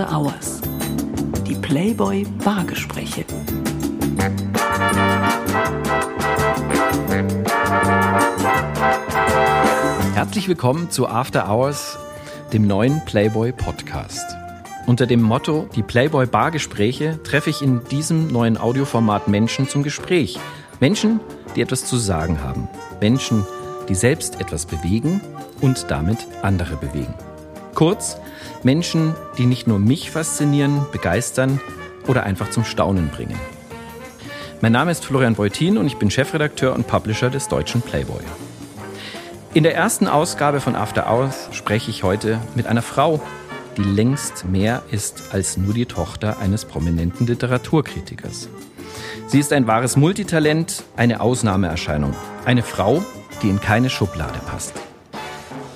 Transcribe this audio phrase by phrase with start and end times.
[0.00, 0.60] After Hours.
[1.46, 3.26] Die Playboy Bargespräche.
[10.14, 11.98] Herzlich willkommen zu After Hours,
[12.54, 14.24] dem neuen Playboy Podcast.
[14.86, 20.38] Unter dem Motto Die Playboy Bargespräche treffe ich in diesem neuen Audioformat Menschen zum Gespräch.
[20.80, 21.20] Menschen,
[21.56, 22.68] die etwas zu sagen haben.
[23.02, 23.46] Menschen,
[23.90, 25.20] die selbst etwas bewegen
[25.60, 27.12] und damit andere bewegen.
[27.74, 28.16] Kurz,
[28.64, 31.60] Menschen, die nicht nur mich faszinieren, begeistern
[32.06, 33.38] oder einfach zum Staunen bringen.
[34.60, 38.20] Mein Name ist Florian Beutin und ich bin Chefredakteur und Publisher des deutschen Playboy.
[39.54, 43.20] In der ersten Ausgabe von After Hours spreche ich heute mit einer Frau,
[43.76, 48.48] die längst mehr ist als nur die Tochter eines prominenten Literaturkritikers.
[49.26, 52.14] Sie ist ein wahres Multitalent, eine Ausnahmeerscheinung,
[52.44, 53.04] eine Frau,
[53.42, 54.74] die in keine Schublade passt.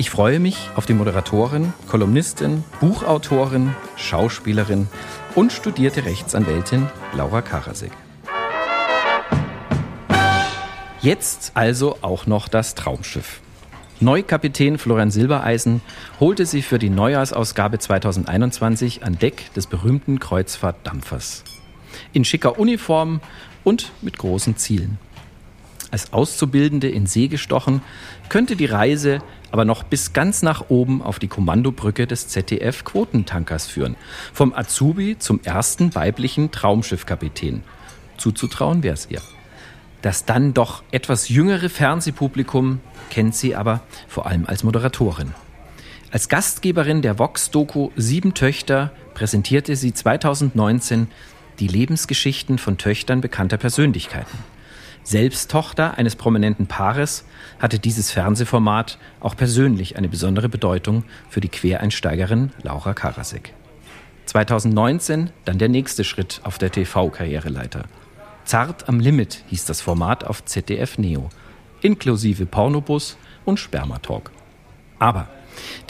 [0.05, 4.87] Ich freue mich auf die Moderatorin, Kolumnistin, Buchautorin, Schauspielerin
[5.35, 7.91] und studierte Rechtsanwältin Laura Karasek.
[11.01, 13.41] Jetzt also auch noch das Traumschiff.
[13.99, 15.81] Neukapitän Florian Silbereisen
[16.21, 21.45] holte sie für die Neujahrsausgabe 2021 an Deck des berühmten Kreuzfahrtdampfers.
[22.13, 23.23] In schicker Uniform
[23.65, 24.99] und mit großen Zielen.
[25.91, 27.81] Als Auszubildende in See gestochen,
[28.29, 29.21] könnte die Reise
[29.55, 33.95] aber noch bis ganz nach oben auf die Kommandobrücke des ZDF-Quotentankers führen.
[34.33, 37.63] Vom Azubi zum ersten weiblichen Traumschiffkapitän.
[38.17, 39.23] Zuzutrauen wäre es ihr.
[40.03, 45.35] Das dann doch etwas jüngere Fernsehpublikum kennt sie aber vor allem als Moderatorin.
[46.11, 51.07] Als Gastgeberin der Vox-Doku Sieben Töchter präsentierte sie 2019
[51.61, 54.37] die Lebensgeschichten von Töchtern bekannter Persönlichkeiten.
[55.05, 57.27] Selbst Tochter eines prominenten Paares
[57.59, 63.53] hatte dieses Fernsehformat auch persönlich eine besondere Bedeutung für die Quereinsteigerin Laura Karasek.
[64.25, 67.85] 2019 dann der nächste Schritt auf der TV-Karriereleiter.
[68.47, 71.29] Zart am Limit hieß das Format auf ZDF Neo,
[71.83, 74.31] inklusive Pornobus und Spermatalk.
[74.99, 75.29] Aber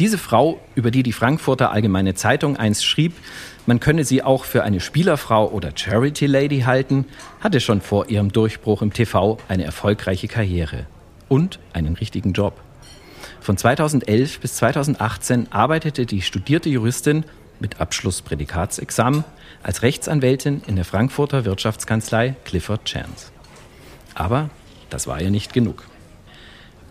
[0.00, 3.14] diese Frau, über die die Frankfurter Allgemeine Zeitung einst schrieb,
[3.66, 7.06] man könne sie auch für eine Spielerfrau oder Charity Lady halten,
[7.40, 10.86] hatte schon vor ihrem Durchbruch im TV eine erfolgreiche Karriere
[11.28, 12.60] und einen richtigen Job.
[13.40, 17.24] Von 2011 bis 2018 arbeitete die studierte Juristin
[17.60, 19.24] mit Abschlussprädikatsexamen
[19.62, 23.32] als Rechtsanwältin in der Frankfurter Wirtschaftskanzlei Clifford Chance.
[24.14, 24.50] Aber
[24.90, 25.84] das war ihr nicht genug.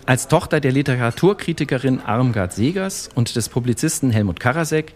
[0.06, 4.94] Als Tochter der Literaturkritikerin Armgard Segers und des Publizisten Helmut Karasek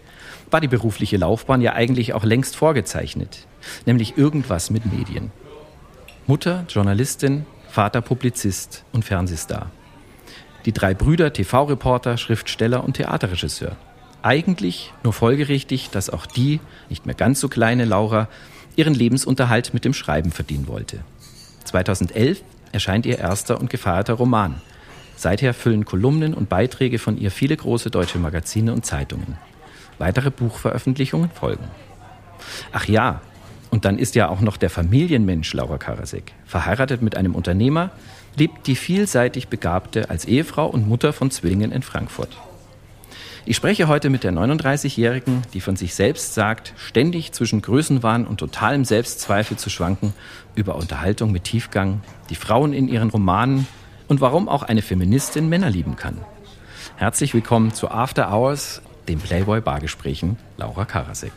[0.50, 3.46] war die berufliche Laufbahn ja eigentlich auch längst vorgezeichnet,
[3.86, 5.30] nämlich irgendwas mit Medien.
[6.26, 9.70] Mutter Journalistin, Vater Publizist und Fernsehstar.
[10.64, 13.76] Die drei Brüder TV-Reporter, Schriftsteller und Theaterregisseur.
[14.22, 18.28] Eigentlich nur folgerichtig, dass auch die, nicht mehr ganz so kleine Laura,
[18.76, 21.00] ihren Lebensunterhalt mit dem Schreiben verdienen wollte.
[21.64, 22.42] 2011
[22.72, 24.60] erscheint ihr erster und gefeierter Roman.
[25.16, 29.36] Seither füllen Kolumnen und Beiträge von ihr viele große deutsche Magazine und Zeitungen.
[29.98, 31.64] Weitere Buchveröffentlichungen folgen.
[32.72, 33.20] Ach ja,
[33.70, 36.32] und dann ist ja auch noch der Familienmensch Laura Karasek.
[36.46, 37.90] Verheiratet mit einem Unternehmer,
[38.36, 42.36] lebt die vielseitig Begabte als Ehefrau und Mutter von Zwillingen in Frankfurt.
[43.44, 48.38] Ich spreche heute mit der 39-Jährigen, die von sich selbst sagt, ständig zwischen Größenwahn und
[48.38, 50.12] totalem Selbstzweifel zu schwanken,
[50.54, 53.66] über Unterhaltung mit Tiefgang, die Frauen in ihren Romanen
[54.06, 56.18] und warum auch eine Feministin Männer lieben kann.
[56.96, 61.32] Herzlich willkommen zu After Hours, dem Playboy Bargesprächen, Laura Karasek.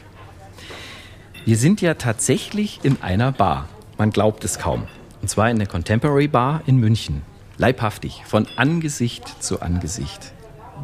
[1.45, 3.67] Wir sind ja tatsächlich in einer Bar.
[3.97, 4.87] Man glaubt es kaum.
[5.21, 7.21] Und zwar in der Contemporary Bar in München.
[7.57, 10.33] Leibhaftig, von Angesicht zu Angesicht.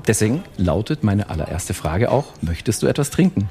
[0.08, 3.50] Deswegen lautet meine allererste Frage auch, möchtest du etwas trinken?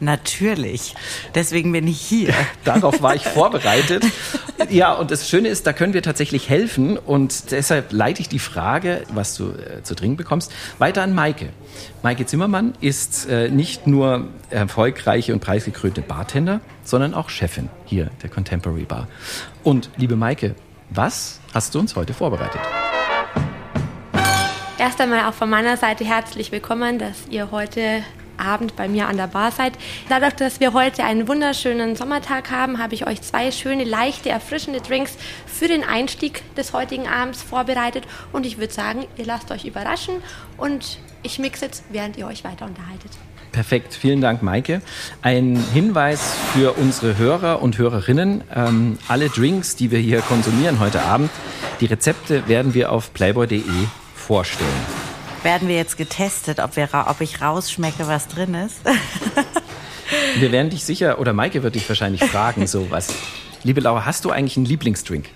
[0.00, 0.94] Natürlich.
[1.34, 2.34] Deswegen bin ich hier.
[2.64, 4.04] Darauf war ich vorbereitet.
[4.70, 6.98] Ja, und das Schöne ist, da können wir tatsächlich helfen.
[6.98, 11.50] Und deshalb leite ich die Frage, was du äh, zu trinken bekommst, weiter an Maike.
[12.02, 18.30] Maike Zimmermann ist äh, nicht nur erfolgreiche und preisgekrönte Bartender, sondern auch Chefin hier der
[18.30, 19.08] Contemporary Bar.
[19.62, 20.54] Und liebe Maike,
[20.90, 22.60] was hast du uns heute vorbereitet?
[24.78, 28.02] Erst einmal auch von meiner Seite herzlich willkommen, dass ihr heute
[28.38, 29.74] Abend bei mir an der Bar seid.
[30.08, 34.80] Dadurch, dass wir heute einen wunderschönen Sommertag haben, habe ich euch zwei schöne, leichte, erfrischende
[34.80, 35.16] Drinks
[35.46, 38.04] für den Einstieg des heutigen Abends vorbereitet.
[38.32, 40.16] Und ich würde sagen, ihr lasst euch überraschen
[40.56, 43.10] und ich mixe jetzt, während ihr euch weiter unterhaltet.
[43.54, 44.82] Perfekt, vielen Dank, Maike.
[45.22, 48.42] Ein Hinweis für unsere Hörer und Hörerinnen.
[48.52, 51.30] Ähm, alle Drinks, die wir hier konsumieren heute Abend,
[51.80, 53.62] die Rezepte werden wir auf playboy.de
[54.16, 55.13] vorstellen.
[55.44, 58.80] Werden wir jetzt getestet, ob, wir, ob ich rausschmecke, was drin ist?
[60.36, 63.08] Wir werden dich sicher, oder Maike wird dich wahrscheinlich fragen, so was.
[63.62, 65.26] Liebe Laura, hast du eigentlich einen Lieblingsdrink?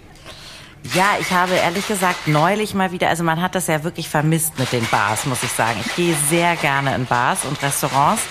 [0.94, 4.58] Ja, ich habe ehrlich gesagt neulich mal wieder, also man hat das ja wirklich vermisst
[4.58, 5.78] mit den Bars, muss ich sagen.
[5.84, 8.22] Ich gehe sehr gerne in Bars und Restaurants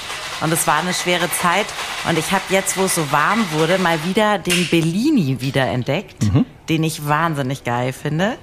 [0.41, 1.67] und es war eine schwere Zeit
[2.07, 6.45] und ich habe jetzt, wo es so warm wurde, mal wieder den Bellini wiederentdeckt, mhm.
[6.69, 8.37] den ich wahnsinnig geil finde.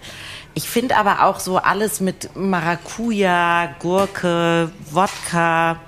[0.55, 5.81] Ich finde aber auch so alles mit Maracuja, Gurke, Wodka,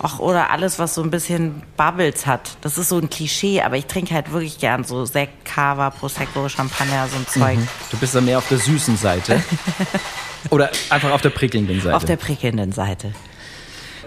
[0.00, 2.56] Ach, oder alles, was so ein bisschen Bubbles hat.
[2.60, 6.48] Das ist so ein Klischee, aber ich trinke halt wirklich gern so Sekt, Cava, Prosecco,
[6.48, 7.58] Champagner, so ein Zeug.
[7.58, 7.68] Mhm.
[7.90, 9.42] Du bist dann mehr auf der süßen Seite.
[10.50, 11.96] oder einfach auf der prickelnden Seite.
[11.96, 13.12] Auf der prickelnden Seite.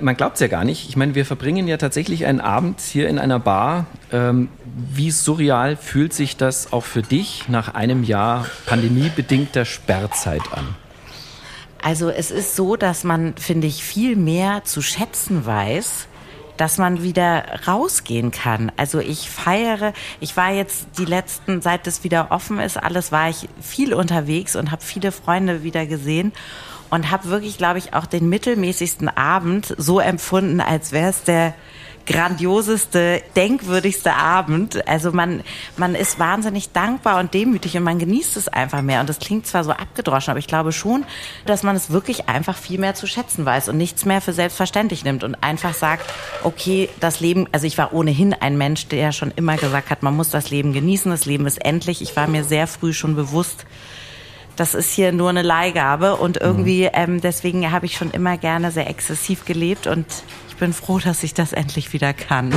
[0.02, 0.90] Man glaubt es ja gar nicht.
[0.90, 3.86] Ich meine, wir verbringen ja tatsächlich einen Abend hier in einer Bar.
[4.12, 4.50] Ähm,
[4.94, 10.76] wie surreal fühlt sich das auch für dich nach einem Jahr pandemiebedingter Sperrzeit an?
[11.84, 16.08] Also es ist so, dass man, finde ich, viel mehr zu schätzen weiß,
[16.58, 18.72] dass man wieder rausgehen kann.
[18.78, 23.30] Also ich feiere, ich war jetzt die letzten, seit es wieder offen ist, alles war
[23.30, 26.34] ich viel unterwegs und habe viele Freunde wieder gesehen
[26.92, 31.56] und habe wirklich, glaube ich, auch den mittelmäßigsten Abend so empfunden, als wäre es der
[32.06, 34.88] grandioseste, denkwürdigste Abend.
[34.88, 35.44] Also man,
[35.78, 39.00] man ist wahnsinnig dankbar und demütig und man genießt es einfach mehr.
[39.02, 41.06] Und das klingt zwar so abgedroschen, aber ich glaube schon,
[41.46, 45.04] dass man es wirklich einfach viel mehr zu schätzen weiß und nichts mehr für selbstverständlich
[45.04, 46.12] nimmt und einfach sagt,
[46.44, 50.16] okay, das Leben, also ich war ohnehin ein Mensch, der schon immer gesagt hat, man
[50.16, 52.02] muss das Leben genießen, das Leben ist endlich.
[52.02, 53.66] Ich war mir sehr früh schon bewusst,
[54.56, 58.72] das ist hier nur eine Leihgabe und irgendwie ähm, deswegen habe ich schon immer gerne
[58.72, 60.06] sehr exzessiv gelebt und
[60.62, 62.54] bin froh, dass ich das endlich wieder kann.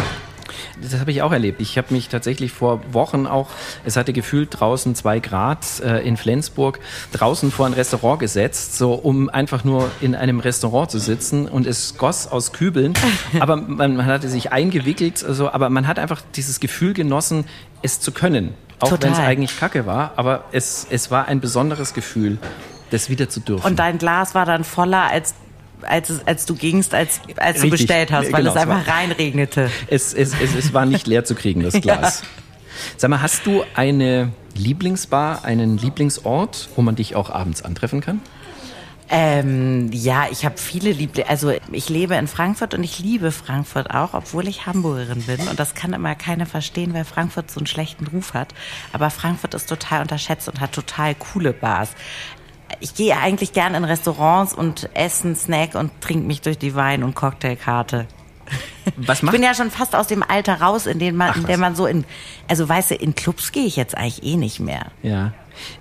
[0.81, 1.63] Das habe ich auch erlebt.
[1.63, 3.49] Ich habe mich tatsächlich vor Wochen auch,
[3.87, 6.81] es hatte gefühlt draußen zwei Grad äh, in Flensburg,
[7.13, 11.67] draußen vor ein Restaurant gesetzt, so um einfach nur in einem Restaurant zu sitzen und
[11.67, 12.93] es goss aus Kübeln.
[13.41, 17.47] aber man, man hatte sich eingewickelt, so, aber man hat einfach dieses Gefühl genossen,
[17.81, 18.53] es zu können.
[18.81, 22.39] Auch wenn es eigentlich Kacke war, aber es, es war ein besonderes Gefühl,
[22.91, 23.67] das wieder zu dürfen.
[23.67, 25.35] Und dein Glas war dann voller, als
[25.83, 29.71] als, als du gingst, als, als du bestellt hast, weil genau, es einfach reinregnete.
[29.89, 32.23] Es, es, es, es war nicht leer zu kriegen, das Glas.
[32.23, 32.29] Ja.
[32.97, 38.21] Sag mal, hast du eine Lieblingsbar, einen Lieblingsort, wo man dich auch abends antreffen kann?
[39.11, 41.29] Ähm, ja, ich habe viele Lieblinge.
[41.29, 45.47] Also ich lebe in Frankfurt und ich liebe Frankfurt auch, obwohl ich Hamburgerin bin.
[45.49, 48.55] Und das kann immer keiner verstehen, weil Frankfurt so einen schlechten Ruf hat.
[48.93, 51.91] Aber Frankfurt ist total unterschätzt und hat total coole Bars
[52.81, 57.03] ich gehe eigentlich gern in Restaurants und esse Snack und trinke mich durch die Wein-
[57.03, 58.07] und Cocktailkarte.
[58.97, 59.35] Was macht?
[59.35, 61.61] Ich bin ja schon fast aus dem Alter raus, in dem man, Ach, in dem
[61.61, 62.05] man so in,
[62.49, 64.87] also weißt du, in Clubs gehe ich jetzt eigentlich eh nicht mehr.
[65.03, 65.33] Ja.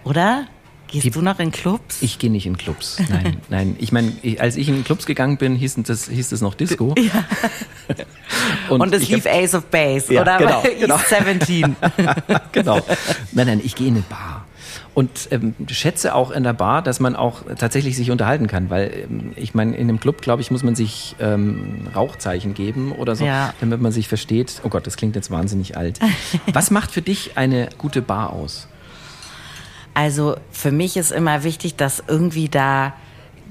[0.04, 0.46] Oder?
[0.94, 2.04] Gehst Die, du noch in Clubs?
[2.04, 3.02] Ich gehe nicht in Clubs.
[3.10, 3.76] Nein, nein.
[3.80, 6.94] Ich meine, als ich in Clubs gegangen bin, hieß das, hieß das noch Disco.
[7.00, 7.26] Ja.
[8.70, 10.38] Und, und es lief hab, Ace of Base, ja, oder?
[10.38, 11.00] Genau, genau.
[11.00, 11.76] 17.
[12.52, 12.80] genau.
[13.32, 14.46] Nein, nein, ich gehe in eine Bar.
[14.94, 19.06] Und ähm, schätze auch in der Bar, dass man auch tatsächlich sich unterhalten kann, weil
[19.10, 23.16] ähm, ich meine, in einem Club, glaube ich, muss man sich ähm, Rauchzeichen geben oder
[23.16, 23.56] so, ja.
[23.62, 24.62] damit man sich versteht.
[24.64, 26.00] Oh Gott, das klingt jetzt wahnsinnig alt.
[26.54, 28.68] Was macht für dich eine gute Bar aus?
[29.94, 32.94] Also für mich ist immer wichtig, dass irgendwie da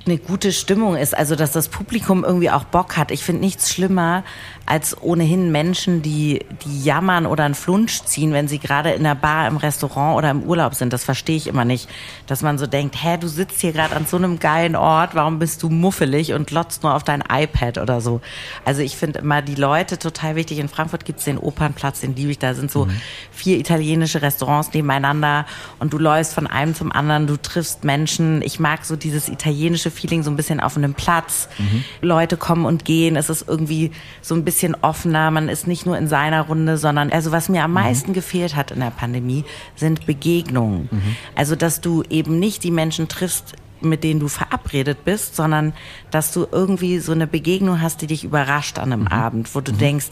[0.07, 3.11] eine gute Stimmung ist, also dass das Publikum irgendwie auch Bock hat.
[3.11, 4.25] Ich finde nichts schlimmer
[4.67, 9.15] als ohnehin Menschen, die, die jammern oder einen Flunsch ziehen, wenn sie gerade in der
[9.15, 10.93] Bar, im Restaurant oder im Urlaub sind.
[10.93, 11.89] Das verstehe ich immer nicht.
[12.27, 15.39] Dass man so denkt, hä, du sitzt hier gerade an so einem geilen Ort, warum
[15.39, 18.21] bist du muffelig und lotzt nur auf dein iPad oder so.
[18.65, 20.59] Also ich finde immer die Leute total wichtig.
[20.59, 22.39] In Frankfurt gibt es den Opernplatz, den liebe ich.
[22.39, 22.93] Da sind so mhm.
[23.33, 25.45] vier italienische Restaurants nebeneinander
[25.81, 28.43] und du läufst von einem zum anderen, du triffst Menschen.
[28.43, 31.49] Ich mag so dieses italienische Feeling so ein bisschen auf einem Platz.
[31.59, 31.85] Mhm.
[32.01, 33.17] Leute kommen und gehen.
[33.17, 33.91] Es ist irgendwie
[34.21, 37.49] so ein bisschen bisschen offener, man ist nicht nur in seiner Runde, sondern also was
[37.49, 37.75] mir am mhm.
[37.75, 39.45] meisten gefehlt hat in der Pandemie,
[39.77, 40.89] sind Begegnungen.
[40.91, 41.17] Mhm.
[41.35, 45.73] Also dass du eben nicht die Menschen triffst, mit denen du verabredet bist, sondern
[46.11, 49.09] dass du irgendwie so eine Begegnung hast, die dich überrascht an einem mhm.
[49.09, 49.79] Abend, wo du mhm.
[49.79, 50.11] denkst,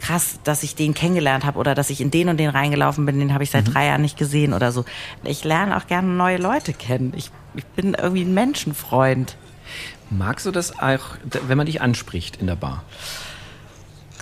[0.00, 3.18] krass, dass ich den kennengelernt habe oder dass ich in den und den reingelaufen bin,
[3.18, 3.72] den habe ich seit mhm.
[3.72, 4.84] drei Jahren nicht gesehen oder so.
[5.24, 7.14] Ich lerne auch gerne neue Leute kennen.
[7.16, 9.36] Ich, ich bin irgendwie ein Menschenfreund.
[10.10, 11.16] Magst du das auch,
[11.46, 12.84] wenn man dich anspricht in der Bar?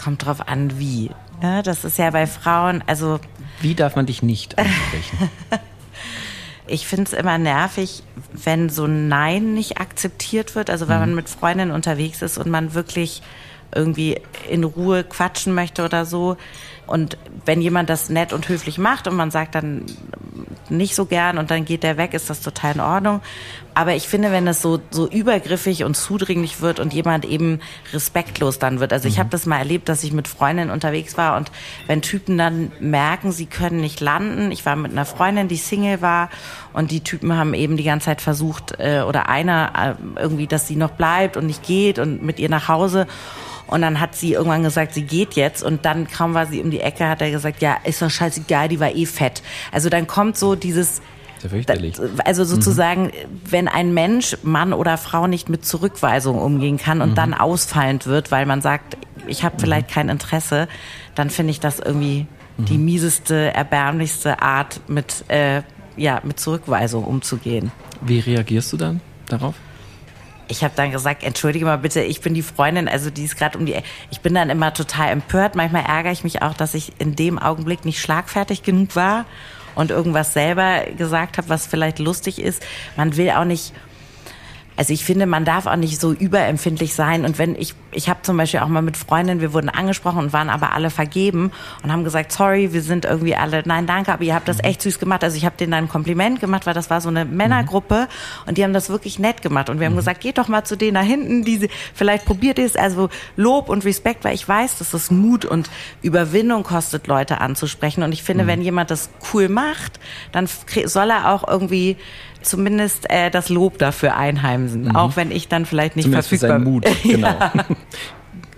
[0.07, 1.11] Kommt drauf an, wie.
[1.43, 1.65] Ne?
[1.65, 3.19] Das ist ja bei Frauen, also.
[3.61, 5.31] Wie darf man dich nicht ansprechen?
[6.69, 10.71] ich finde es immer nervig, wenn so ein Nein nicht akzeptiert wird.
[10.71, 11.01] Also wenn mhm.
[11.01, 13.21] man mit Freundinnen unterwegs ist und man wirklich
[13.75, 16.37] irgendwie in Ruhe quatschen möchte oder so.
[16.87, 19.87] Und wenn jemand das nett und höflich macht und man sagt dann,
[20.71, 23.21] nicht so gern und dann geht der weg, ist das total in Ordnung.
[23.75, 27.61] Aber ich finde, wenn es so, so übergriffig und zudringlich wird und jemand eben
[27.93, 28.93] respektlos dann wird.
[28.93, 31.53] Also ich habe das mal erlebt, dass ich mit Freundinnen unterwegs war und
[31.87, 34.51] wenn Typen dann merken, sie können nicht landen.
[34.51, 36.31] Ich war mit einer Freundin, die Single war
[36.73, 40.67] und die Typen haben eben die ganze Zeit versucht, äh, oder einer äh, irgendwie, dass
[40.67, 43.07] sie noch bleibt und nicht geht und mit ihr nach Hause.
[43.67, 45.63] Und dann hat sie irgendwann gesagt, sie geht jetzt.
[45.63, 48.69] Und dann kaum war sie um die Ecke, hat er gesagt, ja, ist doch scheißegal,
[48.69, 49.43] die war eh fett.
[49.73, 51.03] Also dann kommt so dieses,
[51.49, 51.97] fürchterlich.
[52.25, 53.13] also sozusagen,
[53.49, 58.31] wenn ein Mensch, Mann oder Frau nicht mit Zurückweisung umgehen kann und dann ausfallend wird,
[58.31, 58.97] weil man sagt,
[59.27, 60.69] ich habe vielleicht kein Interesse,
[61.15, 62.27] dann finde ich das irgendwie
[62.59, 65.63] die mieseste, erbärmlichste Art, mit, äh,
[65.97, 67.71] ja, mit Zurückweisung umzugehen.
[68.01, 69.55] Wie reagierst du dann darauf?
[70.49, 73.59] Ich habe dann gesagt, entschuldige mal bitte, ich bin die Freundin, also die ist gerade
[73.59, 73.73] um die.
[73.73, 75.57] E- Ich bin dann immer total empört.
[75.57, 79.25] Manchmal ärgere ich mich auch, dass ich in dem Augenblick nicht schlagfertig genug war
[79.75, 82.63] und irgendwas selber gesagt habe, was vielleicht lustig ist.
[82.97, 83.73] Man will auch nicht.
[84.77, 87.25] Also ich finde, man darf auch nicht so überempfindlich sein.
[87.25, 90.33] Und wenn ich, ich habe zum Beispiel auch mal mit Freundinnen, wir wurden angesprochen und
[90.33, 91.51] waren aber alle vergeben
[91.83, 94.83] und haben gesagt, sorry, wir sind irgendwie alle, nein, danke, aber ihr habt das echt
[94.83, 95.25] süß gemacht.
[95.25, 98.09] Also ich habe denen dann ein Kompliment gemacht, weil das war so eine Männergruppe
[98.47, 99.71] und die haben das wirklich nett gemacht.
[99.71, 102.59] Und wir haben gesagt, geht doch mal zu denen da hinten, die sie, vielleicht probiert
[102.59, 102.77] ihr es.
[102.77, 105.71] Also Lob und Respekt, weil ich weiß, dass es Mut und
[106.03, 108.03] Überwindung kostet, Leute anzusprechen.
[108.03, 109.99] Und ich finde, wenn jemand das cool macht,
[110.33, 110.49] dann
[110.85, 111.97] soll er auch irgendwie
[112.49, 116.65] zumindest äh, das Lob dafür einheimsen, auch wenn ich dann vielleicht nicht Zumindest verfügbar seinen
[116.65, 116.95] Mut, bin.
[117.03, 117.39] genau.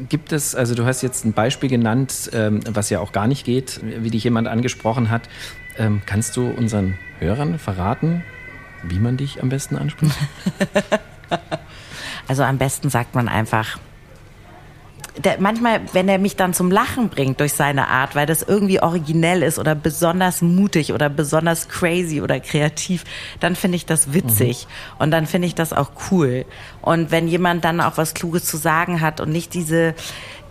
[0.08, 3.44] Gibt es, also du hast jetzt ein Beispiel genannt, ähm, was ja auch gar nicht
[3.44, 5.22] geht, wie dich jemand angesprochen hat.
[5.76, 8.22] Ähm, kannst du unseren Hörern verraten,
[8.84, 10.16] wie man dich am besten anspricht?
[12.28, 13.78] Also am besten sagt man einfach.
[15.24, 18.80] Der, manchmal, wenn er mich dann zum Lachen bringt durch seine Art, weil das irgendwie
[18.80, 23.04] originell ist oder besonders mutig oder besonders crazy oder kreativ,
[23.40, 24.68] dann finde ich das witzig
[25.00, 26.44] und dann finde ich das auch cool.
[26.82, 29.94] Und wenn jemand dann auch was Kluges zu sagen hat und nicht diese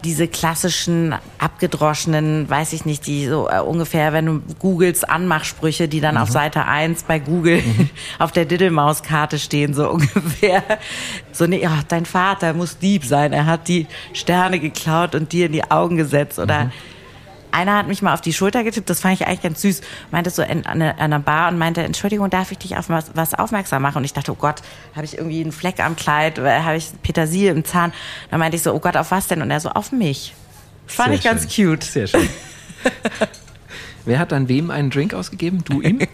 [0.03, 6.01] diese klassischen abgedroschenen, weiß ich nicht, die so äh, ungefähr, wenn du googelst, Anmachsprüche, die
[6.01, 7.61] dann auf Seite 1 bei Google
[8.19, 10.63] auf der Diddlemauskarte stehen, so ungefähr.
[11.31, 15.47] So, nee, ja, dein Vater muss Dieb sein, er hat die Sterne geklaut und dir
[15.47, 16.71] in die Augen gesetzt oder
[17.51, 20.29] einer hat mich mal auf die Schulter getippt, das fand ich eigentlich ganz süß, meinte
[20.29, 23.11] so in, an, einer- an einer Bar und meinte, Entschuldigung, darf ich dich auf was,
[23.15, 23.97] was aufmerksam machen?
[23.97, 24.61] Und ich dachte, oh Gott,
[24.95, 27.93] habe ich irgendwie einen Fleck am Kleid, oder habe ich Petersilie im Zahn?
[28.29, 29.41] Dann meinte ich so, oh Gott, auf was denn?
[29.41, 30.33] Und er so, auf mich.
[30.85, 31.71] Fand Sehr ich ganz schön.
[31.71, 31.83] cute.
[31.83, 32.29] Sehr schön.
[34.05, 35.63] Wer hat dann wem einen Drink ausgegeben?
[35.65, 35.99] Du ihm?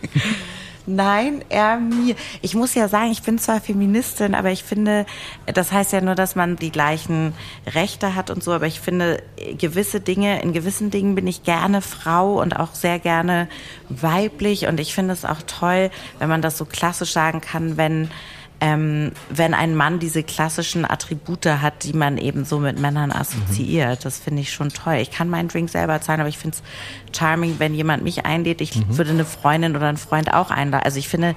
[0.85, 2.15] Nein, er mir.
[2.41, 5.05] Ich muss ja sagen, ich bin zwar Feministin, aber ich finde,
[5.45, 7.33] das heißt ja nur, dass man die gleichen
[7.67, 9.23] Rechte hat und so, aber ich finde,
[9.57, 13.47] gewisse Dinge, in gewissen Dingen bin ich gerne Frau und auch sehr gerne
[13.87, 18.09] weiblich und ich finde es auch toll, wenn man das so klassisch sagen kann, wenn
[18.63, 24.05] ähm, wenn ein Mann diese klassischen Attribute hat, die man eben so mit Männern assoziiert.
[24.05, 24.95] Das finde ich schon toll.
[25.01, 28.61] Ich kann meinen Drink selber zahlen, aber ich finde es charming, wenn jemand mich einlädt.
[28.61, 30.85] Ich würde eine Freundin oder einen Freund auch einladen.
[30.85, 31.35] Also ich finde,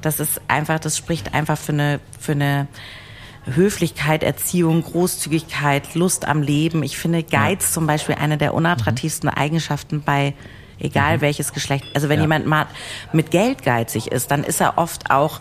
[0.00, 2.68] das ist einfach, das spricht einfach für eine, für eine
[3.44, 6.82] Höflichkeit, Erziehung, Großzügigkeit, Lust am Leben.
[6.82, 10.32] Ich finde Geiz zum Beispiel eine der unattraktivsten Eigenschaften bei
[10.78, 11.84] egal welches Geschlecht.
[11.92, 12.22] Also wenn Ja.
[12.22, 12.66] jemand mal
[13.12, 15.40] mit Geld geizig ist, dann ist er oft auch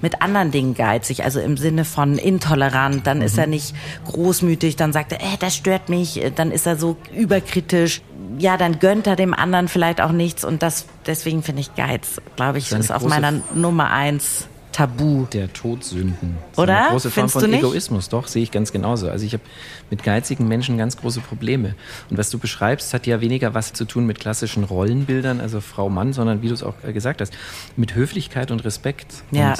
[0.00, 3.74] mit anderen Dingen geizig, also im Sinne von intolerant, dann ist er nicht
[4.06, 8.02] großmütig, dann sagt er, äh, das stört mich, dann ist er so überkritisch,
[8.38, 12.20] ja, dann gönnt er dem anderen vielleicht auch nichts und das, deswegen finde ich Geiz,
[12.36, 15.26] glaube ich, ist eine ist auf meiner Nummer eins Tabu.
[15.26, 16.36] Der Todsünden.
[16.56, 16.78] Oder?
[16.78, 17.52] Eine große Form Findest von?
[17.52, 19.10] Egoismus, doch, sehe ich ganz genauso.
[19.10, 19.42] Also ich habe
[19.90, 21.74] mit geizigen Menschen ganz große Probleme.
[22.08, 25.88] Und was du beschreibst, hat ja weniger was zu tun mit klassischen Rollenbildern, also Frau,
[25.88, 27.32] Mann, sondern wie du es auch äh, gesagt hast,
[27.76, 29.24] mit Höflichkeit und Respekt.
[29.32, 29.50] Ja.
[29.50, 29.58] Und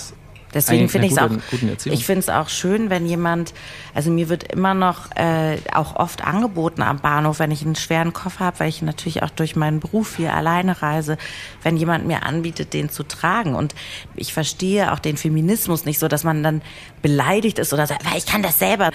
[0.52, 1.30] Deswegen finde ich es auch,
[1.85, 3.54] ich finde es auch schön, wenn jemand,
[3.95, 8.12] also mir wird immer noch äh, auch oft angeboten am Bahnhof, wenn ich einen schweren
[8.12, 11.19] Koffer habe, weil ich natürlich auch durch meinen Beruf hier alleine reise,
[11.62, 13.54] wenn jemand mir anbietet, den zu tragen.
[13.54, 13.75] Und
[14.16, 16.62] ich verstehe auch den Feminismus nicht so, dass man dann
[17.02, 18.90] beleidigt ist oder sagt, weil ich kann das selber.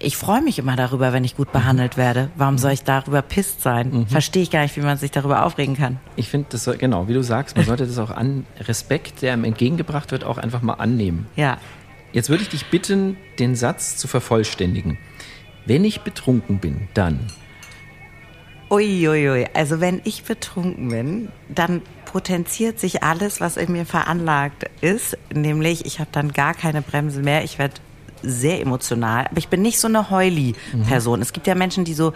[0.00, 2.30] Ich freue mich immer darüber, wenn ich gut behandelt werde.
[2.36, 4.06] Warum soll ich darüber pisst sein?
[4.08, 5.98] Verstehe ich gar nicht, wie man sich darüber aufregen kann.
[6.14, 9.32] Ich finde, das soll, genau, wie du sagst, man sollte das auch an Respekt, der
[9.32, 11.26] einem entgegengebracht wird, auch einfach mal annehmen.
[11.34, 11.58] Ja.
[12.12, 14.98] Jetzt würde ich dich bitten, den Satz zu vervollständigen.
[15.66, 17.18] Wenn ich betrunken bin, dann.
[18.70, 25.18] Uiuiui, also wenn ich betrunken bin, dann potenziert sich alles, was in mir veranlagt ist.
[25.34, 27.44] Nämlich, ich habe dann gar keine Bremse mehr.
[27.44, 27.74] Ich werde
[28.22, 29.26] sehr emotional.
[29.26, 31.22] Aber ich bin nicht so eine Heuli-Person.
[31.22, 32.12] Es gibt ja Menschen, die so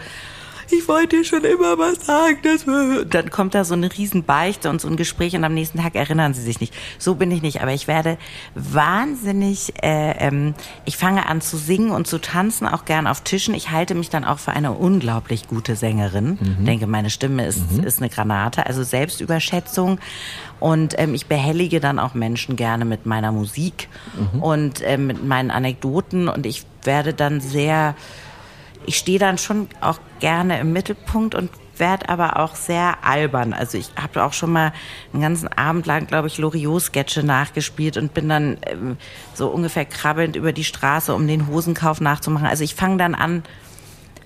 [0.71, 2.37] ich wollte dir schon immer was sagen.
[2.43, 2.65] Das
[3.09, 6.33] dann kommt da so eine Riesenbeichte und so ein Gespräch und am nächsten Tag erinnern
[6.33, 6.73] sie sich nicht.
[6.97, 8.17] So bin ich nicht, aber ich werde
[8.55, 10.53] wahnsinnig, äh, ähm,
[10.85, 13.53] ich fange an zu singen und zu tanzen, auch gern auf Tischen.
[13.53, 16.37] Ich halte mich dann auch für eine unglaublich gute Sängerin.
[16.39, 16.65] Mhm.
[16.65, 17.83] Denke, meine Stimme ist, mhm.
[17.83, 18.65] ist eine Granate.
[18.65, 19.99] Also Selbstüberschätzung
[20.63, 24.41] und ähm, ich behellige dann auch Menschen gerne mit meiner Musik mhm.
[24.41, 26.29] und äh, mit meinen Anekdoten.
[26.29, 27.95] Und ich werde dann sehr,
[28.85, 33.51] ich stehe dann schon auch gerne im Mittelpunkt und werde aber auch sehr albern.
[33.51, 34.71] Also ich habe auch schon mal
[35.11, 38.95] einen ganzen Abend lang, glaube ich, Loriot-Sketche nachgespielt und bin dann ähm,
[39.33, 42.47] so ungefähr krabbelnd über die Straße, um den Hosenkauf nachzumachen.
[42.47, 43.43] Also ich fange dann an,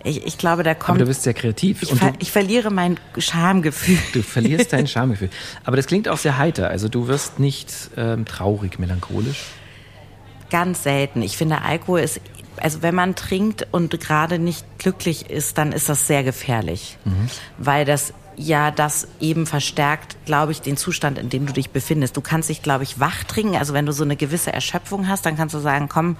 [0.03, 0.97] ich, ich glaube, da kommt.
[0.97, 1.81] Aber du bist sehr kreativ.
[1.81, 3.97] Ich, ver, ich verliere mein Schamgefühl.
[4.13, 5.31] Du verlierst dein Schamgefühl.
[5.63, 6.69] Aber das klingt auch sehr heiter.
[6.69, 9.45] Also du wirst nicht ähm, traurig, melancholisch.
[10.51, 11.23] Ganz selten.
[11.23, 12.21] Ich finde, Alkohol ist
[12.61, 17.29] also wenn man trinkt und gerade nicht glücklich ist, dann ist das sehr gefährlich, mhm.
[17.57, 22.15] weil das ja das eben verstärkt, glaube ich, den Zustand, in dem du dich befindest.
[22.15, 23.55] Du kannst dich, glaube ich, wach trinken.
[23.55, 26.17] Also wenn du so eine gewisse Erschöpfung hast, dann kannst du sagen, komm,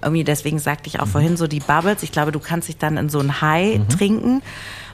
[0.00, 1.10] irgendwie, deswegen sagte ich auch mhm.
[1.10, 2.04] vorhin so die Bubbles.
[2.04, 3.88] Ich glaube, du kannst dich dann in so ein High mhm.
[3.88, 4.42] trinken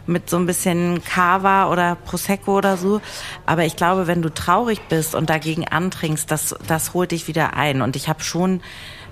[0.07, 3.01] mit so ein bisschen Cava oder Prosecco oder so.
[3.47, 7.55] Aber ich glaube, wenn du traurig bist und dagegen antrinkst, das, das holt dich wieder
[7.55, 7.83] ein.
[7.83, 8.63] Und ich habe schon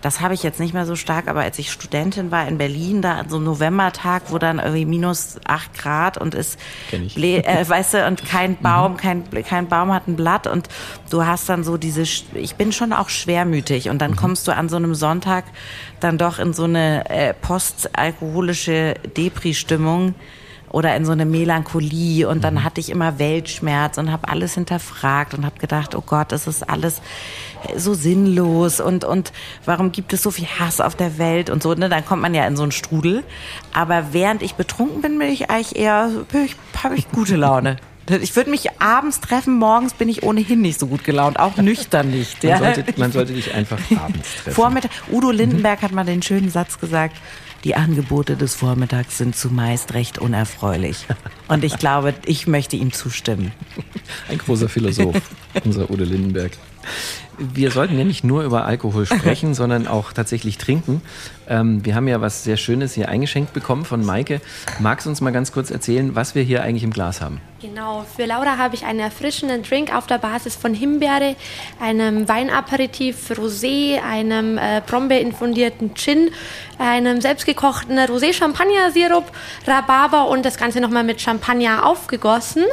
[0.02, 3.02] das habe ich jetzt nicht mehr so stark, aber als ich Studentin war in Berlin,
[3.02, 6.58] da an so einem Novembertag, wo dann irgendwie minus acht Grad und ist,
[6.92, 8.62] äh, weißt du, und kein mhm.
[8.62, 10.68] Baum, kein, kein Baum hat ein Blatt und
[11.10, 14.16] du hast dann so diese, ich bin schon auch schwermütig und dann mhm.
[14.16, 15.44] kommst du an so einem Sonntag
[16.00, 20.14] dann doch in so eine äh, postalkoholische Depri-Stimmung
[20.70, 22.64] oder in so eine Melancholie und dann mhm.
[22.64, 26.68] hatte ich immer Weltschmerz und habe alles hinterfragt und habe gedacht, oh Gott, das ist
[26.68, 27.02] alles
[27.76, 29.32] so sinnlos und und
[29.64, 32.34] warum gibt es so viel Hass auf der Welt und so, ne, dann kommt man
[32.34, 33.24] ja in so einen Strudel,
[33.72, 36.10] aber während ich betrunken bin, bin ich eigentlich eher
[36.82, 37.76] habe ich gute Laune.
[38.22, 42.10] Ich würde mich abends treffen, morgens bin ich ohnehin nicht so gut gelaunt, auch nüchtern
[42.10, 42.42] nicht.
[42.42, 42.58] Ja.
[42.58, 44.52] Man, sollte, man sollte dich einfach abends treffen.
[44.52, 47.16] Vormittag, Udo Lindenberg hat mal den schönen Satz gesagt,
[47.64, 51.06] die Angebote des Vormittags sind zumeist recht unerfreulich.
[51.48, 53.52] Und ich glaube, ich möchte ihm zustimmen.
[54.28, 55.20] Ein großer Philosoph,
[55.64, 56.52] unser Udo Lindenberg.
[57.40, 61.00] Wir sollten ja nicht nur über Alkohol sprechen, sondern auch tatsächlich trinken.
[61.50, 64.40] Ähm, wir haben ja was sehr Schönes hier eingeschenkt bekommen von Maike.
[64.78, 67.40] Magst du uns mal ganz kurz erzählen, was wir hier eigentlich im Glas haben?
[67.60, 71.36] Genau, für Laura habe ich einen erfrischenden Drink auf der Basis von Himbeere,
[71.78, 76.30] einem Weinaperitif Rosé, einem äh, Brombeerinfundierten Gin,
[76.78, 79.30] einem selbstgekochten Rosé-Champagner-Sirup,
[79.66, 82.64] Rhabarber und das Ganze nochmal mit Champagner aufgegossen,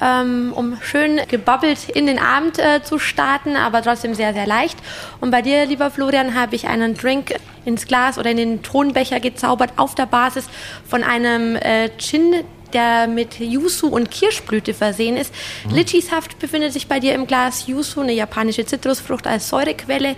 [0.00, 4.78] ähm, um schön gebabbelt in den Abend äh, zu starten, aber trotzdem sehr, sehr leicht.
[5.20, 9.20] Und bei dir, lieber Florian, habe ich einen Drink ins Glas oder in den Tonbecher
[9.20, 10.48] gezaubert auf der Basis
[10.88, 15.32] von einem äh, Gin, der mit Yuzu und Kirschblüte versehen ist.
[15.68, 15.74] Mhm.
[15.74, 17.66] Litchi-Saft befindet sich bei dir im Glas.
[17.66, 20.16] Yuzu, eine japanische Zitrusfrucht als Säurequelle.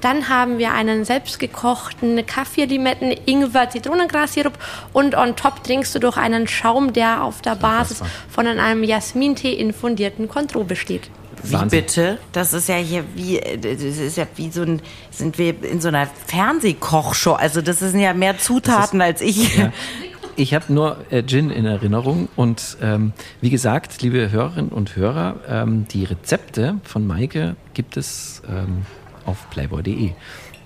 [0.00, 4.52] Dann haben wir einen selbstgekochten Kaffee-Limetten, Ingwer, Zitronengrassirup
[4.92, 9.54] und on top trinkst du durch einen Schaum, der auf der Basis von einem Jasmintee
[9.54, 11.10] infundierten Contro besteht.
[11.42, 11.80] Wie Wahnsinn.
[11.80, 12.18] bitte?
[12.32, 15.88] Das ist ja hier wie, das ist ja wie so ein, sind wir in so
[15.88, 17.32] einer Fernsehkochshow.
[17.32, 19.56] Also das sind ja mehr Zutaten als ich.
[19.56, 19.72] Ja.
[20.36, 25.40] Ich habe nur äh, Gin in Erinnerung und ähm, wie gesagt, liebe Hörerinnen und Hörer,
[25.48, 28.86] ähm, die Rezepte von Maike gibt es ähm,
[29.26, 30.12] auf playboy.de.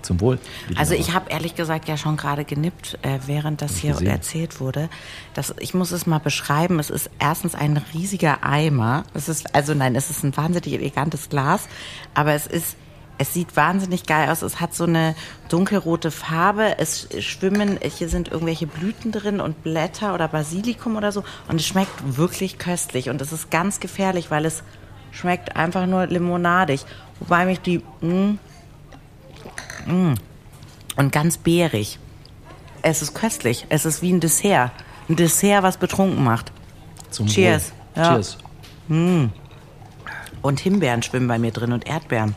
[0.03, 0.39] Zum Wohl.
[0.75, 4.07] Also ich habe ehrlich gesagt ja schon gerade genippt, äh, während das hier gesehen.
[4.07, 4.89] erzählt wurde.
[5.33, 6.79] Das, ich muss es mal beschreiben.
[6.79, 9.05] Es ist erstens ein riesiger Eimer.
[9.13, 11.67] Es ist also nein, es ist ein wahnsinnig elegantes Glas,
[12.13, 12.75] aber es ist
[13.17, 14.41] es sieht wahnsinnig geil aus.
[14.41, 15.15] Es hat so eine
[15.49, 16.79] dunkelrote Farbe.
[16.79, 21.23] Es schwimmen, hier sind irgendwelche Blüten drin und Blätter oder Basilikum oder so.
[21.47, 23.09] Und es schmeckt wirklich köstlich.
[23.09, 24.63] Und es ist ganz gefährlich, weil es
[25.11, 26.85] schmeckt einfach nur limonadig.
[27.19, 28.35] Wobei mich die, mh,
[29.85, 30.13] mm,
[30.97, 31.99] und ganz beerig.
[32.81, 33.65] Es ist köstlich.
[33.69, 34.71] Es ist wie ein Dessert.
[35.07, 36.51] Ein Dessert, was betrunken macht.
[37.09, 37.71] Zum Cheers.
[37.95, 38.15] Ja.
[38.15, 38.37] Cheers.
[38.87, 39.25] Mm.
[40.41, 42.35] Und Himbeeren schwimmen bei mir drin und Erdbeeren.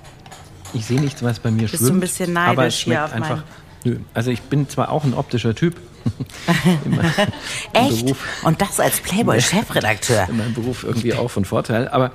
[0.73, 1.81] Ich sehe nichts, was bei mir Bist schwimmt.
[1.81, 3.43] Bist du ein bisschen neidisch aber es schmeckt einfach.
[3.85, 3.99] Nö.
[4.15, 5.77] Also ich bin zwar auch ein optischer Typ.
[7.73, 8.05] Echt?
[8.05, 10.29] Beruf, Und das als Playboy-Chefredakteur.
[10.29, 11.89] In meinem Beruf irgendwie auch von Vorteil.
[11.89, 12.13] Aber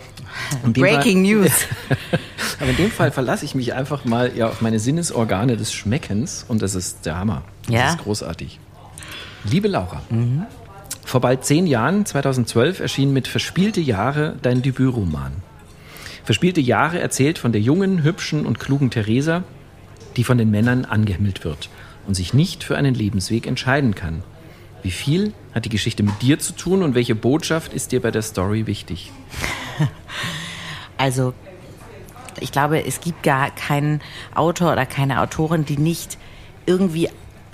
[0.74, 1.52] Breaking Fall, News.
[2.60, 6.46] aber in dem Fall verlasse ich mich einfach mal ja, auf meine Sinnesorgane des Schmeckens
[6.48, 7.44] und das ist der Hammer.
[7.66, 7.90] Das ja?
[7.90, 8.60] ist großartig.
[9.44, 10.44] Liebe Laura, mhm.
[11.04, 15.34] vor bald zehn Jahren, 2012, erschien mit Verspielte Jahre dein Debütroman.
[16.24, 19.44] Verspielte Jahre erzählt von der jungen, hübschen und klugen Theresa,
[20.16, 21.70] die von den Männern angehimmelt wird
[22.08, 24.24] und sich nicht für einen Lebensweg entscheiden kann.
[24.84, 28.12] Wie viel hat die Geschichte mit dir zu tun und welche Botschaft ist dir bei
[28.12, 29.12] der Story wichtig?
[31.02, 31.34] Also,
[32.40, 34.02] ich glaube, es gibt gar keinen
[34.36, 36.20] Autor oder keine Autorin, die nicht
[36.68, 37.10] irgendwie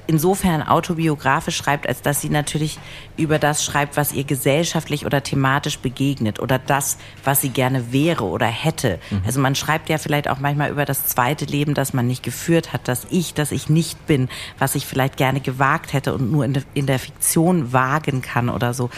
[0.07, 2.79] insofern autobiografisch schreibt, als dass sie natürlich
[3.17, 8.23] über das schreibt, was ihr gesellschaftlich oder thematisch begegnet oder das, was sie gerne wäre
[8.23, 8.99] oder hätte.
[9.09, 9.21] Mhm.
[9.25, 12.73] Also man schreibt ja vielleicht auch manchmal über das zweite Leben, das man nicht geführt
[12.73, 16.45] hat, das Ich, das ich nicht bin, was ich vielleicht gerne gewagt hätte und nur
[16.45, 18.89] in, de, in der Fiktion wagen kann oder so.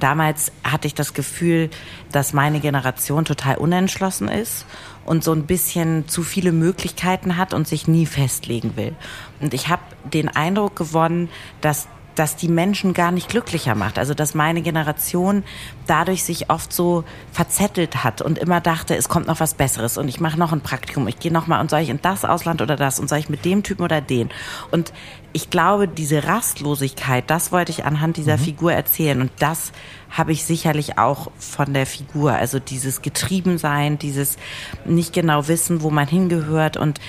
[0.00, 1.70] Damals hatte ich das Gefühl,
[2.12, 4.66] dass meine Generation total unentschlossen ist
[5.04, 8.94] und so ein bisschen zu viele Möglichkeiten hat und sich nie festlegen will.
[9.40, 11.28] Und ich habe den Eindruck gewonnen,
[11.60, 13.98] dass dass die Menschen gar nicht glücklicher macht.
[13.98, 15.42] Also dass meine Generation
[15.86, 20.08] dadurch sich oft so verzettelt hat und immer dachte, es kommt noch was Besseres und
[20.08, 22.62] ich mache noch ein Praktikum, ich gehe noch mal und soll ich in das Ausland
[22.62, 24.30] oder das und soll ich mit dem Typen oder den.
[24.70, 24.92] Und
[25.34, 28.42] ich glaube, diese Rastlosigkeit, das wollte ich anhand dieser mhm.
[28.42, 29.72] Figur erzählen und das
[30.08, 32.34] habe ich sicherlich auch von der Figur.
[32.34, 34.36] Also dieses Getriebensein, dieses
[34.84, 37.00] nicht genau wissen, wo man hingehört und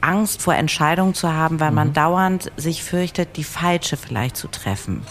[0.00, 1.76] Angst vor Entscheidungen zu haben, weil mhm.
[1.76, 5.02] man dauernd sich fürchtet, die falsche vielleicht zu treffen.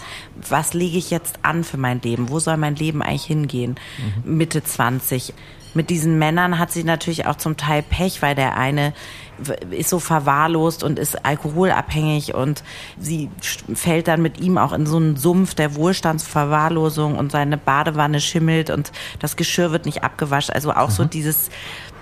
[0.48, 2.30] Was lege ich jetzt an für mein Leben?
[2.30, 3.76] Wo soll mein Leben eigentlich hingehen?
[4.24, 4.36] Mhm.
[4.38, 5.34] Mitte 20.
[5.74, 8.94] Mit diesen Männern hat sie natürlich auch zum Teil Pech, weil der eine
[9.70, 12.62] ist so verwahrlost und ist alkoholabhängig und
[12.98, 13.30] sie
[13.74, 18.70] fällt dann mit ihm auch in so einen Sumpf der Wohlstandsverwahrlosung und seine Badewanne schimmelt
[18.70, 20.54] und das Geschirr wird nicht abgewaschen.
[20.54, 20.92] Also auch mhm.
[20.92, 21.50] so dieses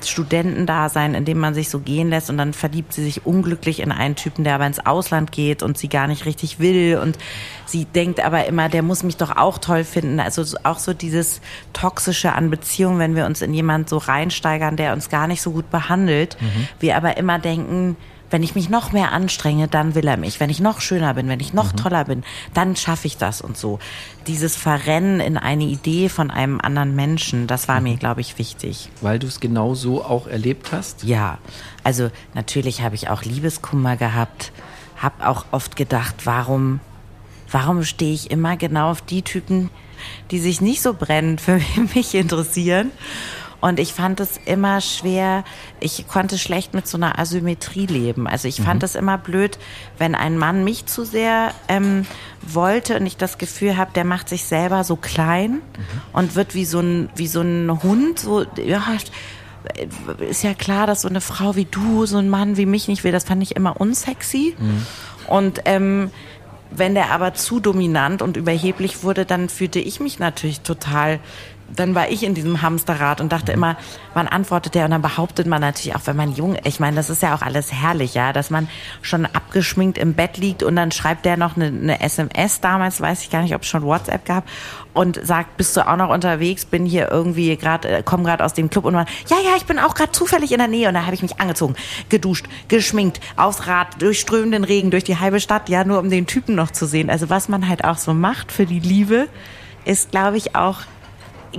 [0.09, 3.93] Studentendasein, in dem man sich so gehen lässt und dann verliebt sie sich unglücklich in
[3.93, 7.19] einen Typen, der aber ins Ausland geht und sie gar nicht richtig will und
[7.67, 10.21] sie denkt aber immer, der muss mich doch auch toll finden.
[10.21, 11.41] Also auch so dieses
[11.73, 15.53] Toxische an Beziehungen, wenn wir uns in jemand so reinsteigern, der uns gar nicht so
[15.53, 16.69] gut behandelt, mhm.
[16.79, 17.97] wir aber immer denken,
[18.31, 20.41] wenn ich mich noch mehr anstrenge, dann will er mich.
[20.41, 21.77] Wenn ich noch schöner bin, wenn ich noch mhm.
[21.77, 22.23] toller bin,
[22.55, 23.79] dann schaffe ich das und so.
[24.27, 27.85] Dieses Verrennen in eine Idee von einem anderen Menschen, das war mhm.
[27.85, 28.89] mir, glaube ich, wichtig.
[29.01, 31.03] Weil du es genau so auch erlebt hast?
[31.03, 31.39] Ja,
[31.83, 34.53] also natürlich habe ich auch Liebeskummer gehabt,
[34.97, 36.81] habe auch oft gedacht, warum,
[37.51, 39.71] warum stehe ich immer genau auf die Typen,
[40.31, 41.61] die sich nicht so brennend für
[41.95, 42.93] mich interessieren
[43.61, 45.45] und ich fand es immer schwer,
[45.81, 48.27] ich konnte schlecht mit so einer Asymmetrie leben.
[48.27, 48.65] Also ich mhm.
[48.65, 49.59] fand es immer blöd,
[49.99, 52.07] wenn ein Mann mich zu sehr ähm,
[52.43, 55.61] wollte und ich das Gefühl habe, der macht sich selber so klein mhm.
[56.13, 58.83] und wird wie so ein, wie so ein Hund, so, ja,
[60.19, 63.05] ist ja klar, dass so eine Frau wie du, so ein Mann wie mich nicht
[63.05, 63.13] will.
[63.13, 64.57] Das fand ich immer unsexy.
[64.59, 64.87] Mhm.
[65.27, 66.11] Und ähm,
[66.71, 71.21] wenn der aber zu dominant und überheblich wurde, dann fühlte ich mich natürlich total
[71.75, 73.77] dann war ich in diesem Hamsterrad und dachte immer,
[74.15, 77.11] man antwortet ja und dann behauptet man natürlich auch, wenn man jung, ich meine, das
[77.11, 78.69] ist ja auch alles herrlich, ja, dass man
[79.03, 83.23] schon abgeschminkt im Bett liegt und dann schreibt der noch eine, eine SMS, damals weiß
[83.23, 84.45] ich gar nicht, ob es schon WhatsApp gab
[84.93, 88.55] und sagt, bist du auch noch unterwegs, bin hier irgendwie gerade, äh, komm gerade aus
[88.55, 90.89] dem Club und man, ja, ja, ich bin auch gerade zufällig in der Nähe.
[90.89, 91.75] Und da habe ich mich angezogen,
[92.09, 96.27] geduscht, geschminkt, aufs Rad, durch strömenden Regen, durch die halbe Stadt, ja, nur um den
[96.27, 97.11] Typen noch zu sehen.
[97.11, 99.29] Also was man halt auch so macht für die Liebe,
[99.85, 100.79] ist, glaube ich, auch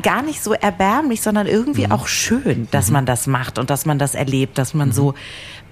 [0.02, 1.92] gar nicht so erbärmlich, sondern irgendwie mhm.
[1.92, 2.94] auch schön, dass mhm.
[2.94, 4.94] man das macht und dass man das erlebt, dass man mhm.
[4.94, 5.14] so,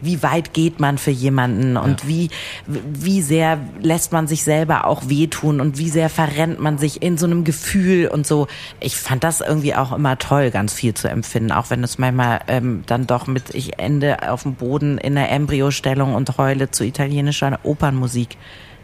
[0.01, 2.07] wie weit geht man für jemanden und ja.
[2.07, 2.29] wie,
[2.67, 7.17] wie sehr lässt man sich selber auch wehtun und wie sehr verrennt man sich in
[7.17, 8.47] so einem Gefühl und so.
[8.79, 12.41] Ich fand das irgendwie auch immer toll, ganz viel zu empfinden, auch wenn es manchmal
[12.47, 16.83] ähm, dann doch mit, ich ende auf dem Boden in der Embryostellung und heule zu
[16.83, 18.37] italienischer Opernmusik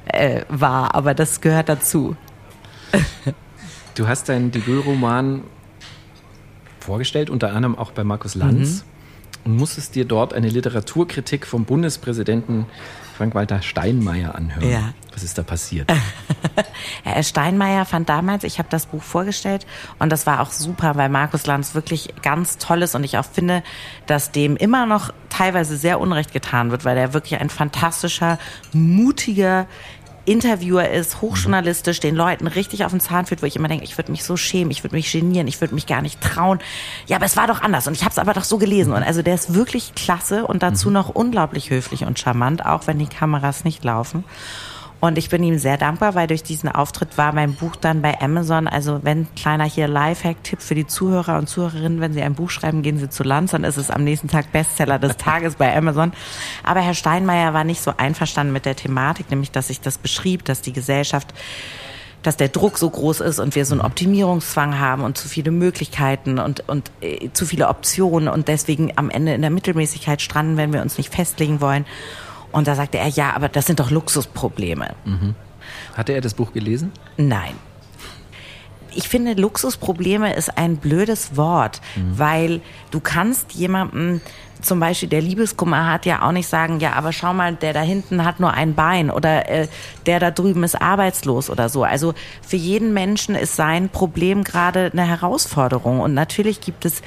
[0.05, 2.15] äh, war, aber das gehört dazu.
[3.95, 5.43] Du hast deinen Debütroman
[6.81, 9.51] vorgestellt, unter anderem auch bei Markus Lanz, mhm.
[9.51, 12.65] und musstest dir dort eine Literaturkritik vom Bundespräsidenten
[13.17, 14.69] Frank-Walter Steinmeier anhören.
[14.69, 14.93] Ja.
[15.13, 15.89] Was ist da passiert?
[17.03, 19.65] Herr Steinmeier fand damals, ich habe das Buch vorgestellt
[19.97, 23.25] und das war auch super, weil Markus Lanz wirklich ganz toll ist und ich auch
[23.25, 23.63] finde,
[24.07, 28.37] dass dem immer noch teilweise sehr unrecht getan wird, weil er wirklich ein fantastischer,
[28.73, 29.67] mutiger,
[30.25, 33.97] Interviewer ist, hochjournalistisch, den Leuten richtig auf den Zahn führt, wo ich immer denke, ich
[33.97, 36.59] würde mich so schämen, ich würde mich genieren, ich würde mich gar nicht trauen.
[37.07, 38.93] Ja, aber es war doch anders und ich habe es aber doch so gelesen.
[38.93, 40.93] Und also der ist wirklich klasse und dazu mhm.
[40.93, 44.23] noch unglaublich höflich und charmant, auch wenn die Kameras nicht laufen.
[44.99, 48.19] Und ich bin ihm sehr dankbar, weil durch diesen Auftritt war mein Buch dann bei
[48.21, 48.67] Amazon.
[48.67, 52.81] Also wenn kleiner hier Lifehack-Tipp für die Zuhörer und Zuhörerinnen, wenn sie ein Buch schreiben,
[52.81, 56.13] gehen sie zu Lanz, dann ist es am nächsten Tag Bestseller des Tages bei Amazon.
[56.63, 60.45] Aber Herr Steinmeier war nicht so einverstanden mit der Thematik, nämlich dass ich das beschrieb,
[60.45, 61.33] dass die Gesellschaft
[62.25, 65.51] dass der Druck so groß ist und wir so einen Optimierungszwang haben und zu viele
[65.51, 70.57] Möglichkeiten und, und äh, zu viele Optionen und deswegen am Ende in der Mittelmäßigkeit stranden,
[70.57, 71.85] wenn wir uns nicht festlegen wollen.
[72.55, 74.95] Und da sagte er, ja, aber das sind doch Luxusprobleme.
[75.03, 75.35] Mhm.
[75.93, 76.93] Hatte er das Buch gelesen?
[77.17, 77.53] Nein.
[78.93, 82.17] Ich finde, Luxusprobleme ist ein blödes Wort, mhm.
[82.17, 84.21] weil du kannst jemandem
[84.61, 87.81] zum Beispiel der Liebeskummer hat ja auch nicht sagen, ja, aber schau mal, der da
[87.81, 89.67] hinten hat nur ein Bein oder äh,
[90.05, 91.83] der da drüben ist arbeitslos oder so.
[91.83, 97.01] Also für jeden Menschen ist sein Problem gerade eine Herausforderung und natürlich gibt es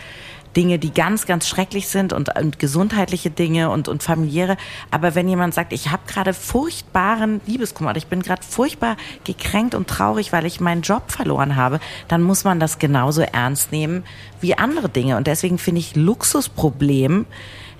[0.56, 4.56] Dinge, die ganz, ganz schrecklich sind und, und gesundheitliche Dinge und, und familiäre.
[4.90, 9.88] Aber wenn jemand sagt, ich habe gerade furchtbaren Liebeskummer, ich bin gerade furchtbar gekränkt und
[9.88, 14.04] traurig, weil ich meinen Job verloren habe, dann muss man das genauso ernst nehmen
[14.40, 15.16] wie andere Dinge.
[15.16, 17.26] Und deswegen finde ich Luxusproblem,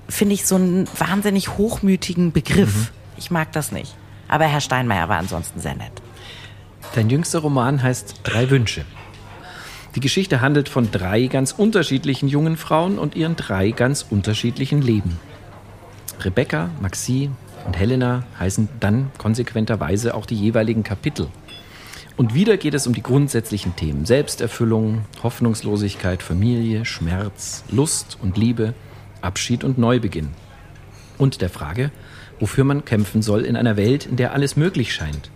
[0.09, 2.75] finde ich so einen wahnsinnig hochmütigen Begriff.
[2.75, 2.89] Mhm.
[3.17, 3.95] Ich mag das nicht.
[4.29, 5.93] Aber Herr Steinmeier war ansonsten sehr nett.
[6.95, 8.85] Dein jüngster Roman heißt Drei Wünsche.
[9.95, 15.19] Die Geschichte handelt von drei ganz unterschiedlichen jungen Frauen und ihren drei ganz unterschiedlichen Leben.
[16.21, 17.31] Rebecca, Maxi
[17.65, 21.29] und Helena heißen dann konsequenterweise auch die jeweiligen Kapitel.
[22.17, 28.75] Und wieder geht es um die grundsätzlichen Themen Selbsterfüllung, Hoffnungslosigkeit, Familie, Schmerz, Lust und Liebe,
[29.23, 30.31] Abschied und Neubeginn.
[31.17, 31.91] Und der Frage,
[32.41, 35.31] wofür man kämpfen soll in einer Welt, in der alles möglich scheint.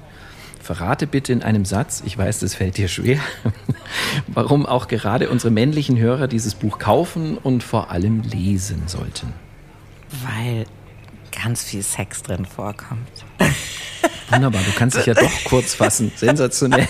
[0.63, 3.19] Verrate bitte in einem Satz, ich weiß, das fällt dir schwer,
[4.29, 9.33] warum auch gerade unsere männlichen Hörer dieses Buch kaufen und vor allem lesen sollten.
[10.25, 10.67] Weil
[11.33, 13.09] ganz viel Sex drin vorkommt.
[14.31, 16.13] Wunderbar, du kannst dich ja doch kurz fassen.
[16.17, 16.89] Sensationell.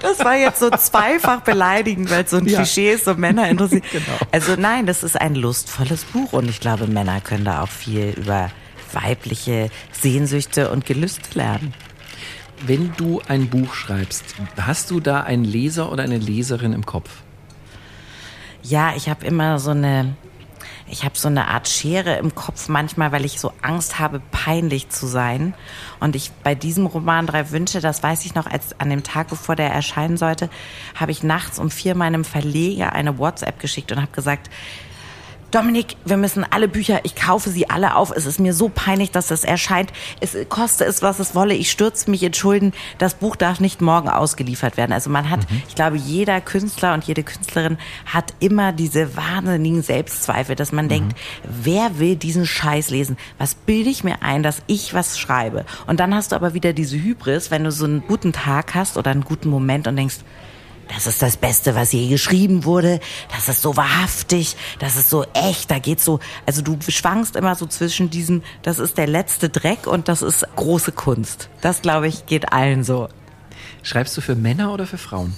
[0.00, 2.58] Das war jetzt so zweifach beleidigend, weil es so ein ja.
[2.58, 3.84] Klischee ist, so Männer interessiert.
[3.92, 4.18] Genau.
[4.32, 8.14] Also nein, das ist ein lustvolles Buch und ich glaube, Männer können da auch viel
[8.16, 8.50] über
[8.92, 11.74] weibliche Sehnsüchte und Gelüste lernen.
[12.64, 14.24] Wenn du ein Buch schreibst,
[14.60, 17.10] hast du da einen Leser oder eine Leserin im Kopf?
[18.62, 20.16] Ja, ich habe immer so eine,
[20.88, 24.88] ich habe so eine Art Schere im Kopf manchmal, weil ich so Angst habe, peinlich
[24.88, 25.54] zu sein.
[26.00, 29.28] Und ich bei diesem Roman Drei Wünsche, das weiß ich noch, als an dem Tag,
[29.28, 30.48] bevor der erscheinen sollte,
[30.94, 34.50] habe ich nachts um vier meinem Verleger eine WhatsApp geschickt und habe gesagt,
[35.52, 38.10] Dominik, wir müssen alle Bücher, ich kaufe sie alle auf.
[38.10, 39.92] Es ist mir so peinlich, dass das erscheint.
[40.20, 41.54] Es koste es, was es wolle.
[41.54, 42.72] Ich stürze mich in Schulden.
[42.98, 44.92] Das Buch darf nicht morgen ausgeliefert werden.
[44.92, 45.62] Also man hat, mhm.
[45.68, 50.90] ich glaube, jeder Künstler und jede Künstlerin hat immer diese wahnsinnigen Selbstzweifel, dass man mhm.
[50.90, 53.16] denkt, wer will diesen Scheiß lesen?
[53.38, 55.64] Was bilde ich mir ein, dass ich was schreibe?
[55.86, 58.96] Und dann hast du aber wieder diese Hybris, wenn du so einen guten Tag hast
[58.96, 60.18] oder einen guten Moment und denkst,
[60.88, 63.00] das ist das Beste, was je geschrieben wurde.
[63.34, 67.54] Das ist so wahrhaftig, das ist so echt, da geht's so, also du schwankst immer
[67.54, 71.48] so zwischen diesem, das ist der letzte Dreck und das ist große Kunst.
[71.60, 73.08] Das, glaube ich, geht allen so.
[73.82, 75.34] Schreibst du für Männer oder für Frauen?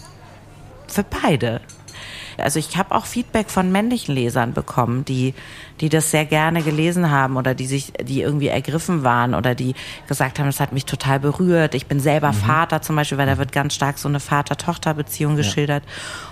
[0.87, 1.61] Für beide.
[2.38, 5.35] Also ich habe auch Feedback von männlichen Lesern bekommen, die,
[5.81, 9.74] die das sehr gerne gelesen haben oder die sich, die irgendwie ergriffen waren oder die
[10.07, 11.74] gesagt haben, das hat mich total berührt.
[11.74, 12.37] Ich bin selber mhm.
[12.37, 15.85] Vater zum Beispiel, weil da wird ganz stark so eine Vater-Tochter-Beziehung geschildert.
[15.85, 15.90] Ja.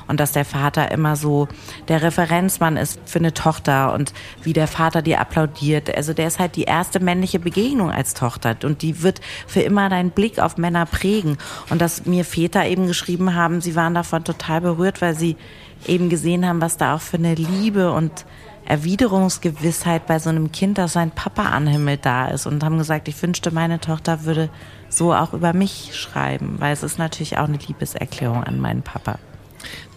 [0.09, 1.49] Und dass der Vater immer so
[1.89, 5.95] der Referenzmann ist für eine Tochter und wie der Vater dir applaudiert.
[5.95, 9.89] Also der ist halt die erste männliche Begegnung als Tochter und die wird für immer
[9.89, 11.39] deinen Blick auf Männer prägen.
[11.71, 15.37] Und dass mir Väter eben geschrieben haben, sie waren davon total berührt, weil sie
[15.87, 18.25] eben gesehen haben, was da auch für eine Liebe und
[18.67, 23.21] Erwiderungsgewissheit bei so einem Kind, das sein Papa anhimmelt, da ist und haben gesagt, ich
[23.23, 24.51] wünschte, meine Tochter würde
[24.89, 29.19] so auch über mich schreiben, weil es ist natürlich auch eine Liebeserklärung an meinen Papa.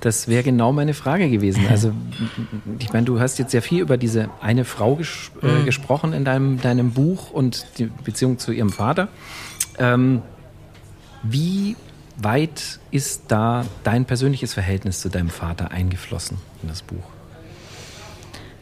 [0.01, 1.65] Das wäre genau meine Frage gewesen.
[1.69, 1.91] Also,
[2.79, 5.65] ich meine, du hast jetzt sehr viel über diese eine Frau ges äh, mhm.
[5.65, 9.09] gesprochen in deinem, deinem Buch und die Beziehung zu ihrem Vater.
[9.77, 10.21] Ähm,
[11.23, 11.75] wie
[12.23, 17.03] weit ist da dein persönliches Verhältnis zu deinem Vater eingeflossen in das Buch?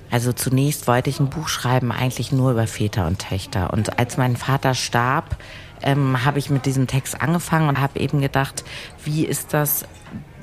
[0.10, 3.74] Also zunächst wollte ich ein Buch schreiben, eigentlich nur über Väter und Töchter.
[3.74, 5.38] Und als mein Vater starb,
[5.82, 8.63] ähm, habe ich mit diesem Text angefangen und habe eben gedacht,
[9.04, 9.86] wie ist das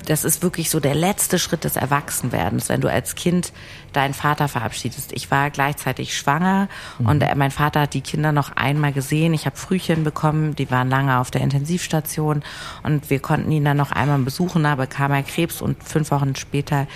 [0.05, 3.51] das ist wirklich so der letzte Schritt des Erwachsenwerdens, wenn du als Kind
[3.93, 5.11] deinen Vater verabschiedest.
[5.13, 6.67] Ich war gleichzeitig schwanger
[6.99, 7.05] mhm.
[7.07, 9.33] und mein Vater hat die Kinder noch einmal gesehen.
[9.33, 12.43] Ich habe Frühchen bekommen, die waren lange auf der Intensivstation
[12.83, 16.35] und wir konnten ihn dann noch einmal besuchen, da bekam er Krebs und fünf Wochen
[16.35, 16.87] später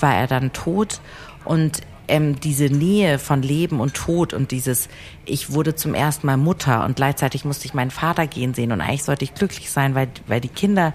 [0.00, 1.00] war er dann tot.
[1.44, 4.88] Und ähm, diese Nähe von Leben und Tod und dieses,
[5.24, 8.80] ich wurde zum ersten Mal Mutter und gleichzeitig musste ich meinen Vater gehen sehen und
[8.80, 10.92] eigentlich sollte ich glücklich sein, weil, weil die Kinder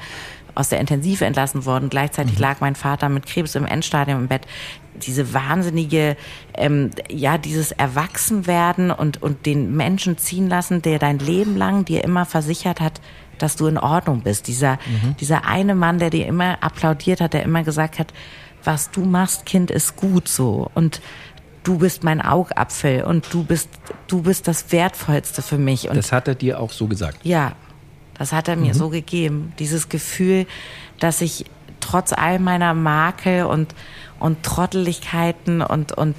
[0.58, 1.90] aus der Intensive entlassen worden.
[1.90, 2.42] Gleichzeitig mhm.
[2.42, 4.48] lag mein Vater mit Krebs im Endstadium im Bett.
[4.96, 6.18] Diese wahnsinnige,
[6.56, 12.04] ähm, ja, dieses Erwachsenwerden und, und den Menschen ziehen lassen, der dein Leben lang dir
[12.04, 13.00] immer versichert hat,
[13.38, 14.48] dass du in Ordnung bist.
[14.48, 15.16] Dieser, mhm.
[15.20, 18.14] dieser eine Mann, der dir immer applaudiert hat, der immer gesagt hat,
[18.64, 20.72] was du machst, Kind, ist gut so.
[20.74, 21.02] Und
[21.64, 23.70] du bist mein Augapfel und du bist,
[24.08, 25.90] du bist das Wertvollste für mich.
[25.90, 27.20] Und das hat er dir auch so gesagt?
[27.24, 27.54] Ja,
[28.18, 29.54] Das hat er mir so gegeben.
[29.60, 30.48] Dieses Gefühl,
[31.00, 31.46] dass ich
[31.80, 33.74] trotz all meiner Makel und,
[34.20, 36.16] und Trotteligkeiten und, und,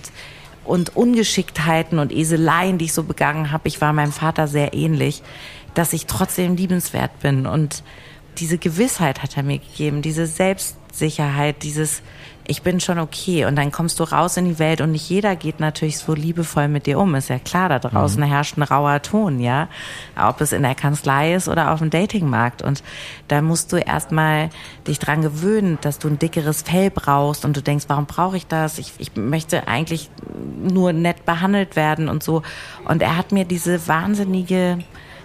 [0.64, 5.22] und Ungeschicktheiten und Eseleien, die ich so begangen habe, ich war meinem Vater sehr ähnlich,
[5.74, 7.46] dass ich trotzdem liebenswert bin.
[7.46, 7.82] Und
[8.38, 12.02] diese Gewissheit hat er mir gegeben, diese Selbstsicherheit, dieses,
[12.48, 13.44] ich bin schon okay.
[13.44, 16.66] Und dann kommst du raus in die Welt und nicht jeder geht natürlich so liebevoll
[16.66, 17.14] mit dir um.
[17.14, 18.26] Ist ja klar, da draußen mhm.
[18.26, 19.68] herrscht ein rauer Ton, ja.
[20.18, 22.62] Ob es in der Kanzlei ist oder auf dem Datingmarkt.
[22.62, 22.82] Und
[23.28, 24.48] da musst du erstmal
[24.86, 28.46] dich dran gewöhnen, dass du ein dickeres Fell brauchst und du denkst, warum brauche ich
[28.46, 28.78] das?
[28.78, 30.10] Ich, ich möchte eigentlich
[30.60, 32.42] nur nett behandelt werden und so.
[32.86, 34.78] Und er hat mir diese wahnsinnige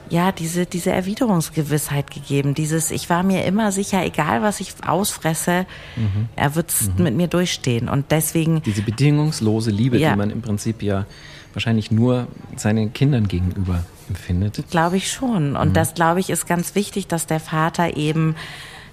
[0.10, 2.54] ja, diese, diese Erwiderungsgewissheit gegeben.
[2.54, 6.30] Dieses, ich war mir immer sicher, egal was ich ausfresse, mhm.
[6.36, 7.04] er wird mhm.
[7.04, 7.89] mit mir durchstehen.
[7.89, 8.62] Und deswegen.
[8.63, 10.12] Diese bedingungslose Liebe, ja.
[10.12, 11.06] die man im Prinzip ja
[11.54, 14.63] wahrscheinlich nur seinen Kindern gegenüber empfindet.
[14.70, 15.56] Glaube ich schon.
[15.56, 15.74] Und mhm.
[15.74, 18.36] das, glaube ich, ist ganz wichtig, dass der Vater eben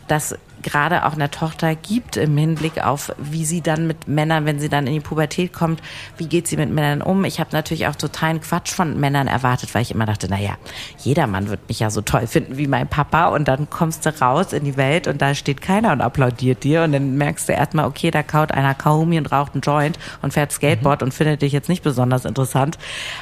[0.08, 4.60] das gerade auch einer Tochter gibt im Hinblick auf, wie sie dann mit Männern, wenn
[4.60, 5.82] sie dann in die Pubertät kommt,
[6.16, 7.24] wie geht sie mit Männern um.
[7.24, 10.56] Ich habe natürlich auch totalen Quatsch von Männern erwartet, weil ich immer dachte, naja,
[10.98, 14.20] jeder Mann wird mich ja so toll finden wie mein Papa und dann kommst du
[14.20, 17.52] raus in die Welt und da steht keiner und applaudiert dir und dann merkst du
[17.52, 21.06] erstmal, okay, da kaut einer Kaumi und raucht einen Joint und fährt Skateboard mhm.
[21.06, 22.78] und findet dich jetzt nicht besonders interessant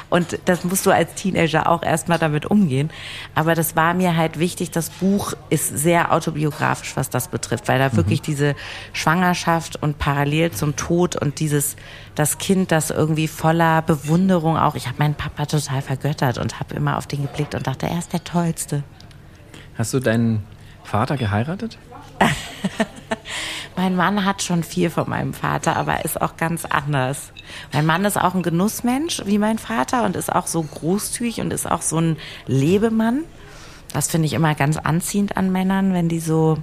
[0.09, 2.89] und das musst du als Teenager auch erstmal damit umgehen.
[3.35, 7.79] Aber das war mir halt wichtig, das Buch ist sehr autobiografisch, was das betrifft, weil
[7.79, 7.97] da mhm.
[7.97, 8.55] wirklich diese
[8.93, 11.75] Schwangerschaft und parallel zum Tod und dieses
[12.15, 14.75] das Kind, das irgendwie voller Bewunderung auch.
[14.75, 17.99] Ich habe meinen Papa total vergöttert und habe immer auf den geblickt und dachte, er
[17.99, 18.83] ist der tollste.
[19.77, 20.43] Hast du deinen
[20.83, 21.77] Vater geheiratet?
[23.77, 27.31] mein Mann hat schon viel von meinem Vater, aber ist auch ganz anders.
[27.71, 31.53] Mein Mann ist auch ein Genussmensch wie mein Vater und ist auch so großzügig und
[31.53, 33.23] ist auch so ein Lebemann.
[33.93, 36.57] Das finde ich immer ganz anziehend an Männern, wenn die so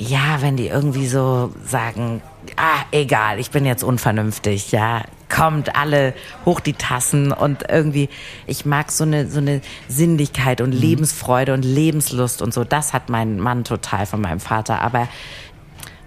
[0.00, 2.22] ja, wenn die irgendwie so sagen,
[2.56, 6.14] ah, egal, ich bin jetzt unvernünftig, ja, kommt alle
[6.46, 8.08] hoch die Tassen und irgendwie,
[8.46, 10.80] ich mag so eine, so eine Sinnlichkeit und mhm.
[10.80, 12.64] Lebensfreude und Lebenslust und so.
[12.64, 14.80] Das hat mein Mann total von meinem Vater.
[14.80, 15.06] Aber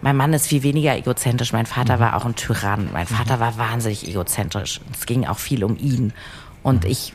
[0.01, 1.53] mein Mann ist viel weniger egozentrisch.
[1.53, 2.01] Mein Vater mhm.
[2.01, 2.89] war auch ein Tyrann.
[2.91, 3.41] Mein Vater mhm.
[3.41, 4.81] war wahnsinnig egozentrisch.
[4.91, 6.13] Es ging auch viel um ihn.
[6.63, 6.89] Und mhm.
[6.89, 7.13] ich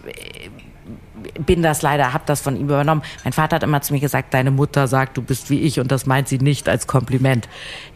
[1.34, 3.02] bin das leider, habe das von ihm übernommen.
[3.24, 5.90] Mein Vater hat immer zu mir gesagt, deine Mutter sagt, du bist wie ich und
[5.92, 7.48] das meint sie nicht als Kompliment.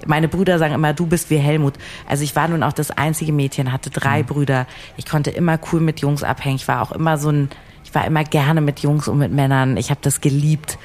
[0.07, 1.75] Meine Brüder sagen immer, du bist wie Helmut.
[2.09, 4.27] Also ich war nun auch das einzige Mädchen, hatte drei mhm.
[4.27, 4.67] Brüder.
[4.97, 6.57] Ich konnte immer cool mit Jungs abhängen.
[6.57, 7.51] Ich war auch immer so ein,
[7.85, 9.77] ich war immer gerne mit Jungs und mit Männern.
[9.77, 10.79] Ich habe das geliebt.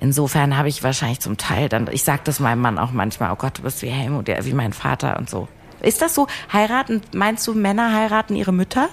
[0.00, 3.36] Insofern habe ich wahrscheinlich zum Teil dann, ich sage das meinem Mann auch manchmal, oh
[3.36, 5.48] Gott, du bist wie Helmut, wie mein Vater und so.
[5.80, 6.26] Ist das so?
[6.52, 8.88] Heiraten, meinst du, Männer heiraten ihre Mütter?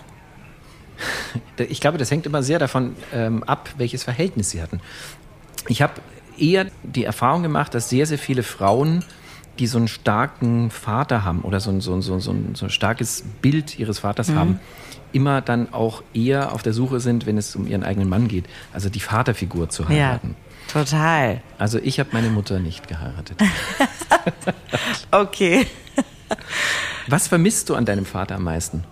[1.58, 4.82] Ich glaube, das hängt immer sehr davon ähm, ab, welches Verhältnis sie hatten.
[5.68, 5.94] Ich habe
[6.38, 9.04] eher die Erfahrung gemacht, dass sehr, sehr viele Frauen,
[9.60, 12.70] die so einen starken Vater haben oder so ein, so ein, so ein, so ein
[12.70, 14.36] starkes Bild ihres Vaters mhm.
[14.36, 14.60] haben,
[15.14, 18.46] immer dann auch eher auf der Suche sind, wenn es um ihren eigenen Mann geht.
[18.74, 20.36] Also die Vaterfigur zu heiraten.
[20.68, 21.42] Ja, total.
[21.58, 23.38] Also ich habe meine Mutter nicht geheiratet.
[25.12, 25.68] okay.
[27.08, 28.84] Was vermisst du an deinem Vater am meisten?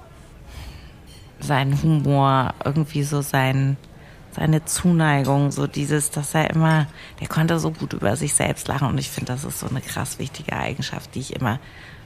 [1.40, 3.78] Sein Humor, irgendwie so sein,
[4.32, 6.88] seine Zuneigung, so dieses, dass er immer,
[7.20, 9.82] der konnte so gut über sich selbst lachen und ich finde, das ist so eine
[9.82, 11.60] krass wichtige Eigenschaft, die ich immer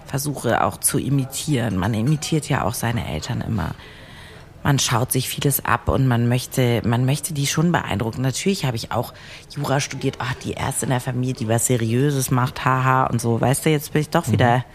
[0.06, 1.78] versuche auch zu imitieren.
[1.78, 3.72] Man imitiert ja auch seine Eltern immer.
[4.64, 8.22] Man schaut sich vieles ab und man möchte, man möchte die schon beeindrucken.
[8.22, 9.14] Natürlich habe ich auch
[9.54, 13.42] Jura studiert, ach, die erste in der Familie, die was Seriöses macht, haha und so.
[13.42, 14.32] Weißt du, jetzt bin ich doch mhm.
[14.32, 14.66] wieder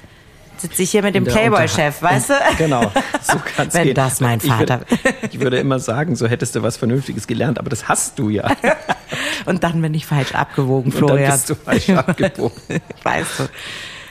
[0.61, 2.35] sitze ich hier mit dem Playboy-Chef, weißt du?
[2.57, 2.91] Genau,
[3.23, 3.95] so kann's Wenn gehen.
[3.95, 4.83] das mein Vater.
[4.89, 8.19] Ich würde, ich würde, immer sagen, so hättest du was Vernünftiges gelernt, aber das hast
[8.19, 8.51] du ja.
[9.47, 11.19] Und dann bin ich falsch abgewogen, Florian.
[11.19, 12.81] Und dann bist du falsch abgebogen.
[13.03, 13.49] weißt du.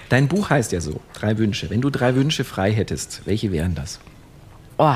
[0.10, 1.69] Dein Buch heißt ja so, drei Wünsche.
[1.69, 3.99] Wenn du drei Wünsche frei hättest, welche wären das?
[4.77, 4.95] Oh,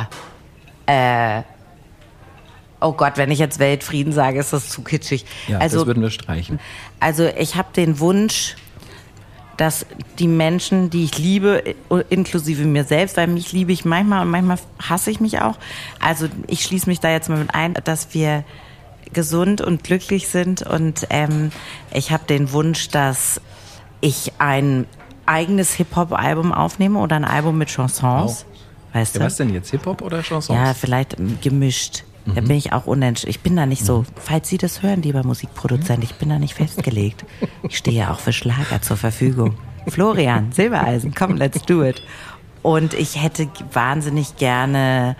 [0.86, 1.42] äh,
[2.80, 5.26] oh Gott, wenn ich jetzt Weltfrieden sage, ist das zu kitschig.
[5.48, 6.60] Ja, also, das würden wir streichen.
[7.00, 8.56] Also ich habe den Wunsch,
[9.62, 9.86] dass
[10.18, 11.76] die Menschen, die ich liebe,
[12.10, 15.56] inklusive mir selbst, weil mich liebe ich manchmal und manchmal hasse ich mich auch.
[16.00, 18.44] Also ich schließe mich da jetzt mal mit ein, dass wir
[19.14, 21.52] gesund und glücklich sind und ähm,
[21.94, 23.40] ich habe den Wunsch, dass
[24.00, 24.88] ich ein
[25.28, 28.02] eigenes Hip-Hop-Album aufnehme oder ein Album mit Chansons.
[28.02, 28.46] Wow.
[28.94, 29.26] Weißt ja, du?
[29.28, 30.58] Was denn jetzt, Hip-Hop oder Chansons?
[30.58, 32.04] Ja, vielleicht gemischt.
[32.26, 32.36] Mhm.
[32.36, 33.30] Da bin ich auch unentschlossen.
[33.30, 36.54] Ich bin da nicht so, falls Sie das hören, lieber Musikproduzent, ich bin da nicht
[36.54, 37.26] festgelegt.
[37.64, 39.58] Ich stehe ja auch für Schlager zur Verfügung.
[39.88, 42.02] Florian, Silbereisen, komm, let's do it.
[42.62, 45.16] Und ich hätte wahnsinnig gerne,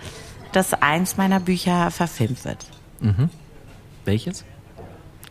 [0.52, 2.64] dass eins meiner Bücher verfilmt wird.
[3.00, 3.28] Mhm.
[4.04, 4.44] Welches?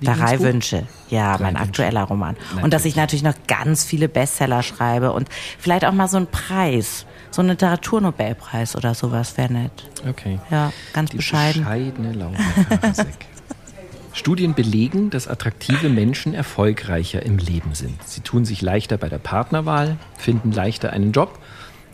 [0.02, 0.88] Drei Wünsche.
[1.10, 1.64] Ja, Drei mein Wünsche.
[1.70, 2.36] aktueller Roman.
[2.36, 2.64] Natürlich.
[2.64, 6.28] Und dass ich natürlich noch ganz viele Bestseller schreibe und vielleicht auch mal so einen
[6.28, 7.06] Preis.
[7.32, 9.72] So einen Literaturnobelpreis oder sowas wäre nett.
[10.08, 10.40] Okay.
[10.50, 11.64] Ja, ganz Die bescheiden.
[11.64, 12.36] Bescheidene Laura
[12.70, 13.08] Karasek.
[14.14, 18.04] Studien belegen, dass attraktive Menschen erfolgreicher im Leben sind.
[18.06, 21.40] Sie tun sich leichter bei der Partnerwahl, finden leichter einen Job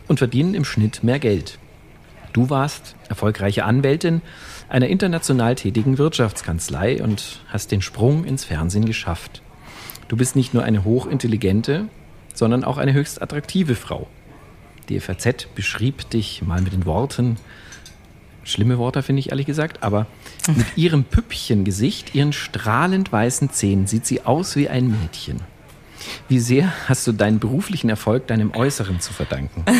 [0.08, 1.60] und verdienen im Schnitt mehr Geld.
[2.34, 4.22] Du warst erfolgreiche Anwältin
[4.70, 9.42] einer international tätigen Wirtschaftskanzlei und hast den Sprung ins Fernsehen geschafft.
[10.08, 11.88] Du bist nicht nur eine hochintelligente,
[12.34, 14.08] sondern auch eine höchst attraktive Frau.
[14.90, 17.38] Die FAZ beschrieb dich mal mit den Worten,
[18.44, 20.08] schlimme Worte finde ich ehrlich gesagt, aber
[20.48, 25.42] mit ihrem Püppchengesicht, ihren strahlend weißen Zähnen sieht sie aus wie ein Mädchen.
[26.30, 29.66] Wie sehr hast du deinen beruflichen Erfolg deinem Äußeren zu verdanken?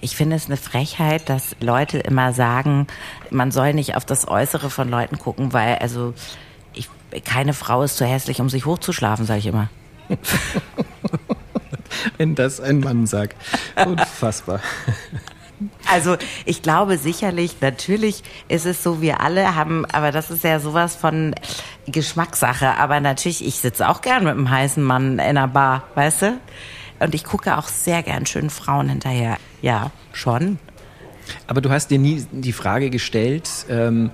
[0.00, 2.86] Ich finde es eine Frechheit, dass Leute immer sagen,
[3.30, 6.14] man soll nicht auf das Äußere von Leuten gucken, weil also
[6.72, 6.88] ich,
[7.24, 9.70] keine Frau ist zu hässlich, um sich hochzuschlafen, sage ich immer.
[12.16, 13.36] Wenn das ein Mann sagt.
[13.84, 14.60] Unfassbar.
[15.90, 20.60] Also ich glaube sicherlich, natürlich ist es so, wir alle haben, aber das ist ja
[20.60, 21.34] sowas von
[21.86, 22.76] Geschmackssache.
[22.76, 26.40] Aber natürlich, ich sitze auch gern mit einem heißen Mann in einer Bar, weißt du?
[27.00, 29.36] Und ich gucke auch sehr gern schönen Frauen hinterher.
[29.62, 30.58] Ja, schon.
[31.46, 34.10] Aber du hast dir nie die Frage gestellt, ähm,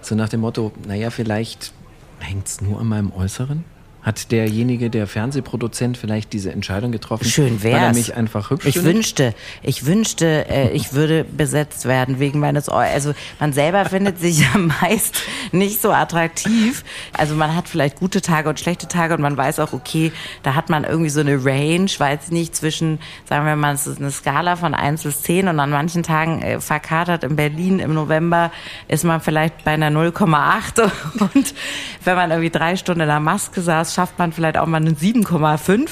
[0.00, 1.72] so nach dem Motto, naja, vielleicht
[2.20, 3.64] hängt es nur an meinem Äußeren?
[4.02, 7.24] Hat derjenige, der Fernsehproduzent, vielleicht diese Entscheidung getroffen?
[7.24, 7.74] Schön wär's.
[7.74, 8.94] Weil er mich einfach hübsch Ich findet?
[8.94, 12.78] wünschte, ich wünschte, äh, ich würde besetzt werden wegen meines Ohr.
[12.78, 15.22] Also man selber findet sich ja meist
[15.52, 16.84] nicht so attraktiv.
[17.12, 20.54] Also man hat vielleicht gute Tage und schlechte Tage und man weiß auch, okay, da
[20.54, 24.10] hat man irgendwie so eine Range, weiß nicht, zwischen, sagen wir mal, es ist eine
[24.10, 28.52] Skala von 1 bis 10 und an manchen Tagen äh, verkatert in Berlin im November
[28.86, 30.90] ist man vielleicht bei einer 0,8
[31.34, 31.54] und
[32.04, 34.96] wenn man irgendwie drei Stunden in der Maske saß, schafft man vielleicht auch mal einen
[34.96, 35.88] 7,5.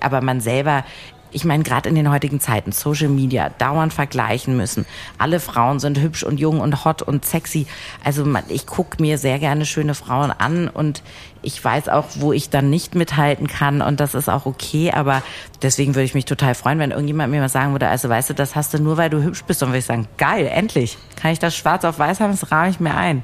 [0.00, 0.84] Aber man selber
[1.30, 4.86] ich meine, gerade in den heutigen Zeiten, Social Media, dauernd vergleichen müssen.
[5.18, 7.66] Alle Frauen sind hübsch und jung und hot und sexy.
[8.02, 11.02] Also ich gucke mir sehr gerne schöne Frauen an und
[11.42, 15.22] ich weiß auch, wo ich dann nicht mithalten kann und das ist auch okay, aber
[15.62, 18.34] deswegen würde ich mich total freuen, wenn irgendjemand mir mal sagen würde, also weißt du,
[18.34, 21.32] das hast du nur, weil du hübsch bist und würde ich sagen, geil, endlich, kann
[21.32, 23.22] ich das schwarz auf weiß haben, das rahme ich mir ein.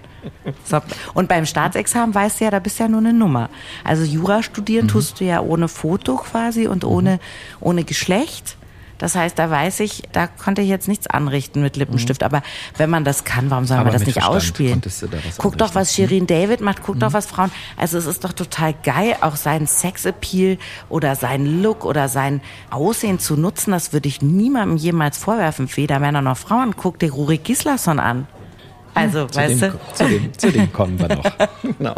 [0.65, 0.81] So.
[1.13, 3.51] Und beim Staatsexamen weißt du ja, da bist du ja nur eine Nummer.
[3.85, 4.91] Also Jura studieren mhm.
[4.91, 7.21] tust du ja ohne Foto quasi und ohne,
[7.61, 8.57] ohne Geschlecht.
[8.99, 12.21] Das heißt, da weiß ich, da konnte ich jetzt nichts anrichten mit Lippenstift.
[12.21, 12.27] Mhm.
[12.27, 12.43] Aber
[12.77, 14.83] wenn man das kann, warum soll man das nicht Verstand ausspielen?
[15.39, 17.01] Guck doch, was Shirin David macht, guck mhm.
[17.01, 17.51] doch, was Frauen.
[17.77, 22.41] Also es ist doch total geil, auch seinen Sexappeal oder seinen Look oder sein
[22.71, 23.73] Aussehen zu nutzen.
[23.73, 26.77] Das würde ich niemandem jemals vorwerfen, weder Männer noch Frauen.
[26.77, 28.27] Guck dir Rurik Gislason an.
[28.95, 29.95] Also, zu weißt dem, du?
[29.95, 31.25] Zu dem, zu dem kommen wir noch.
[31.63, 31.95] genau.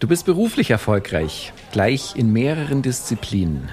[0.00, 3.68] Du bist beruflich erfolgreich, gleich in mehreren Disziplinen.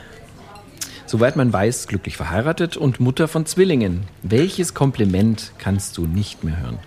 [1.07, 4.07] Soweit man weiß, glücklich verheiratet und Mutter von Zwillingen.
[4.23, 6.79] Welches Kompliment kannst du nicht mehr hören?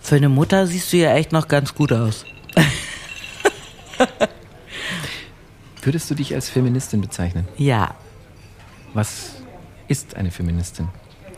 [0.00, 2.26] Für eine Mutter siehst du ja echt noch ganz gut aus.
[5.82, 7.48] Würdest du dich als Feministin bezeichnen?
[7.56, 7.94] Ja.
[8.92, 9.36] Was
[9.88, 10.88] ist eine Feministin?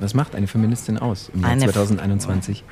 [0.00, 2.64] Was macht eine Feministin aus im Jahr eine 2021?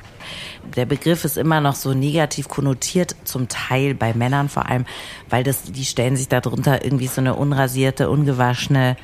[0.75, 4.85] Der Begriff ist immer noch so negativ konnotiert, zum Teil bei Männern vor allem,
[5.29, 8.97] weil das, die stellen sich darunter irgendwie so eine unrasierte, ungewaschene,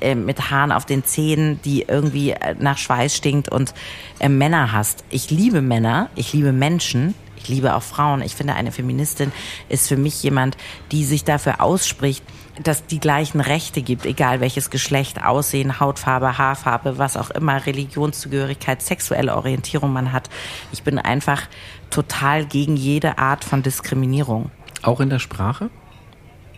[0.00, 3.74] äh, mit Haaren auf den Zähnen, die irgendwie äh, nach Schweiß stinkt und
[4.18, 5.04] äh, Männer hasst.
[5.10, 8.22] Ich liebe Männer, ich liebe Menschen, ich liebe auch Frauen.
[8.22, 9.32] Ich finde, eine Feministin
[9.68, 10.56] ist für mich jemand,
[10.92, 12.24] die sich dafür ausspricht,
[12.62, 18.80] dass die gleichen Rechte gibt, egal welches Geschlecht, Aussehen, Hautfarbe, Haarfarbe, was auch immer, Religionszugehörigkeit,
[18.80, 20.30] sexuelle Orientierung man hat.
[20.72, 21.42] Ich bin einfach
[21.90, 24.50] total gegen jede Art von Diskriminierung.
[24.82, 25.70] Auch in der Sprache?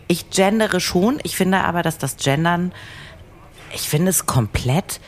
[0.07, 1.19] Ich gendere schon.
[1.23, 2.71] Ich finde aber, dass das Gendern,
[3.73, 4.99] ich finde es komplett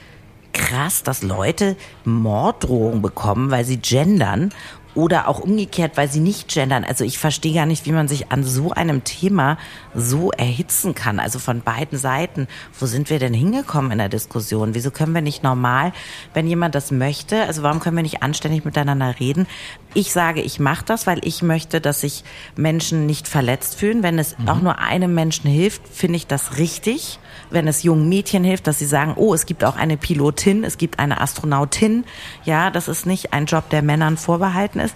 [0.53, 4.49] krass, dass Leute Morddrohungen bekommen, weil sie gendern
[4.95, 6.83] oder auch umgekehrt, weil sie nicht gendern.
[6.83, 9.57] Also ich verstehe gar nicht, wie man sich an so einem Thema
[9.93, 11.19] so erhitzen kann.
[11.19, 12.47] Also von beiden Seiten.
[12.79, 14.73] Wo sind wir denn hingekommen in der Diskussion?
[14.73, 15.93] Wieso können wir nicht normal,
[16.33, 19.47] wenn jemand das möchte, also warum können wir nicht anständig miteinander reden?
[19.93, 22.23] Ich sage, ich mache das, weil ich möchte, dass sich
[22.55, 24.03] Menschen nicht verletzt fühlen.
[24.03, 24.49] Wenn es mhm.
[24.49, 27.19] auch nur einem Menschen hilft, finde ich das richtig
[27.49, 30.77] wenn es jungen Mädchen hilft, dass sie sagen, oh, es gibt auch eine Pilotin, es
[30.77, 32.05] gibt eine Astronautin.
[32.43, 34.95] Ja, das ist nicht ein Job, der Männern vorbehalten ist.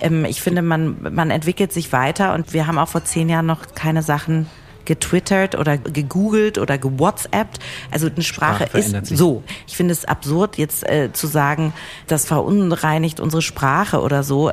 [0.00, 3.46] Ähm, ich finde, man, man entwickelt sich weiter und wir haben auch vor zehn Jahren
[3.46, 4.46] noch keine Sachen
[4.84, 7.58] getwittert oder gegoogelt oder gewhatsappt.
[7.90, 9.18] Also eine Sprache, Sprache ist sich.
[9.18, 9.42] so.
[9.66, 11.72] Ich finde es absurd, jetzt äh, zu sagen,
[12.06, 14.50] das verunreinigt unsere Sprache oder so.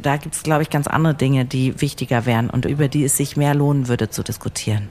[0.00, 3.16] Da gibt es, glaube ich, ganz andere Dinge, die wichtiger wären und über die es
[3.16, 4.90] sich mehr lohnen würde zu diskutieren.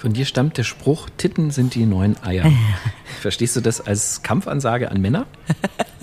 [0.00, 2.50] Von dir stammt der Spruch, Titten sind die neuen Eier.
[3.20, 5.26] Verstehst du das als Kampfansage an Männer?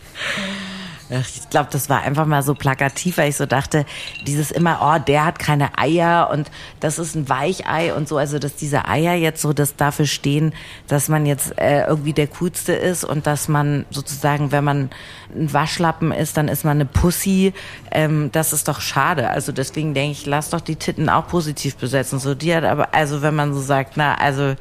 [1.09, 3.85] Ich glaube, das war einfach mal so plakativ, weil ich so dachte,
[4.25, 6.51] dieses immer, oh, der hat keine Eier und
[6.81, 10.53] das ist ein Weichei und so, also dass diese Eier jetzt so das dafür stehen,
[10.87, 14.89] dass man jetzt äh, irgendwie der coolste ist und dass man sozusagen, wenn man
[15.33, 17.53] ein Waschlappen ist, dann ist man eine Pussy.
[17.91, 19.29] Ähm, das ist doch schade.
[19.29, 22.19] Also deswegen denke ich, lass doch die Titten auch positiv besetzen.
[22.19, 24.55] So die hat aber, also wenn man so sagt, na, also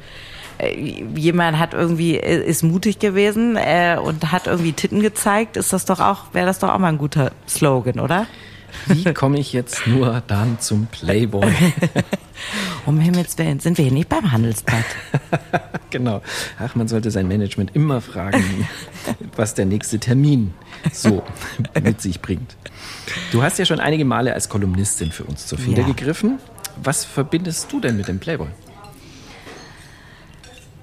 [1.15, 5.85] jemand hat irgendwie äh, ist mutig gewesen äh, und hat irgendwie Titten gezeigt, ist das
[5.85, 8.25] doch auch wäre das doch auch mal ein guter Slogan, oder?
[8.87, 11.51] Wie komme ich jetzt nur dann zum Playboy?
[12.85, 14.85] Um Himmels Willen, sind wir hier nicht beim Handelsblatt?
[15.89, 16.21] genau.
[16.59, 18.67] Ach, man sollte sein Management immer fragen,
[19.35, 20.53] was der nächste Termin
[20.93, 21.23] so
[21.83, 22.55] mit sich bringt.
[23.31, 25.87] Du hast ja schon einige Male als Kolumnistin für uns zur Feder Ja.
[25.87, 26.37] gegriffen.
[26.81, 28.47] Was verbindest du denn mit dem Playboy?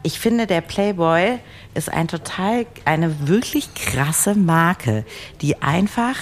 [0.05, 1.39] Ich finde, der Playboy
[1.75, 5.05] ist ein total, eine wirklich krasse Marke,
[5.41, 6.17] die einfach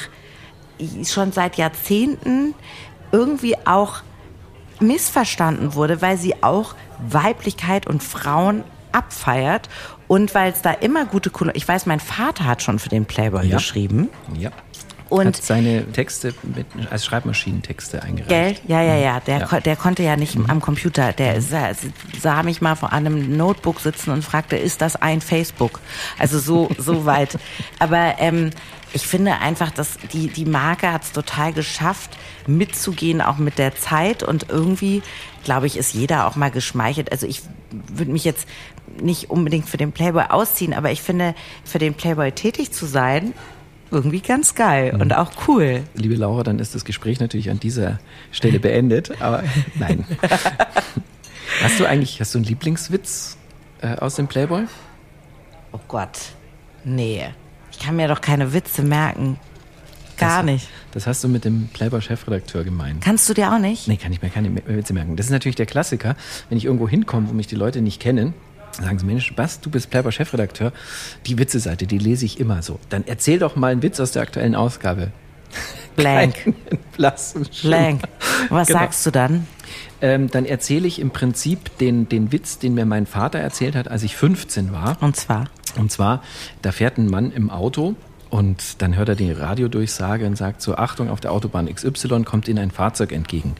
[1.05, 2.55] schon seit Jahrzehnten
[3.11, 4.03] irgendwie auch
[4.78, 8.62] missverstanden wurde, weil sie auch Weiblichkeit und Frauen
[8.93, 9.68] abfeiert
[10.07, 13.05] und weil es da immer gute Kolo Ich weiß, mein Vater hat schon für den
[13.05, 13.57] Playboy Ja.
[13.57, 14.11] geschrieben.
[14.39, 14.51] Ja.
[15.12, 18.28] Und Hat seine Texte mit, als Schreibmaschinentexte eingereicht.
[18.28, 18.56] Gell?
[18.66, 19.20] Ja, ja, ja.
[19.20, 19.46] Der, Ja.
[19.46, 21.12] ko- der konnte ja nicht am Computer.
[21.12, 21.70] Der sah,
[22.20, 25.80] sah mich mal vor einem Notebook sitzen und fragte, ist das ein Facebook?
[26.18, 27.38] Also so, so weit.
[27.78, 28.50] Aber ähm,
[28.94, 33.74] ich finde einfach, dass die, die Marke hat es total geschafft, mitzugehen, auch mit der
[33.76, 34.22] Zeit.
[34.22, 35.02] Und irgendwie,
[35.44, 37.12] glaube ich, ist jeder auch mal geschmeichelt.
[37.12, 38.48] Also ich würde mich jetzt
[39.00, 41.34] nicht unbedingt für den Playboy ausziehen, aber ich finde,
[41.64, 43.32] für den Playboy tätig zu sein,
[43.93, 45.82] irgendwie ganz geil und auch cool.
[45.95, 49.45] Liebe Laura, dann ist das Gespräch natürlich an dieser Stelle beendet, aber
[49.78, 50.05] nein.
[51.62, 53.36] Hast du eigentlich, hast du einen Lieblingswitz
[53.82, 54.64] äh, aus dem Playboy?
[55.72, 56.32] Oh Gott.
[56.84, 57.24] Nee.
[57.70, 59.38] Ich kann mir doch keine Witze merken.
[60.16, 60.68] Gar das, nicht.
[60.93, 63.03] Das hast du mit dem Playboy-Chefredakteur gemeint.
[63.03, 63.88] Kannst du dir auch nicht?
[63.88, 65.16] Nee, kann ich mir keine Witze merken.
[65.16, 66.16] Das ist natürlich der Klassiker.
[66.49, 68.34] Wenn ich irgendwo hinkomme, wo mich die Leute nicht kennen,
[68.81, 70.73] sagen sie, Mensch, was, du bist Playboy-Chefredakteur,
[71.27, 72.79] die Witze-Seite, die lese ich immer so.
[72.89, 75.12] Dann erzähl doch mal einen Witz aus der aktuellen Ausgabe.
[75.97, 76.55] Blank.
[77.62, 78.03] Blank.
[78.49, 78.79] Was Genau.
[78.81, 79.47] sagst du dann?
[80.01, 83.89] Ähm, dann erzähle ich im Prinzip den, den Witz, den mir mein Vater erzählt hat,
[83.89, 84.97] als ich 15 war.
[85.03, 85.45] Und zwar?
[85.77, 86.23] Und zwar,
[86.62, 87.95] da fährt ein Mann im Auto
[88.31, 92.49] und dann hört er die Radiodurchsage und sagt so, Achtung, auf der Autobahn XY kommt
[92.49, 93.55] Ihnen ein Fahrzeug entgegen.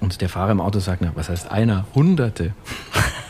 [0.00, 1.86] Und der Fahrer im Auto sagt, na, was heißt einer?
[1.94, 2.54] Hunderte.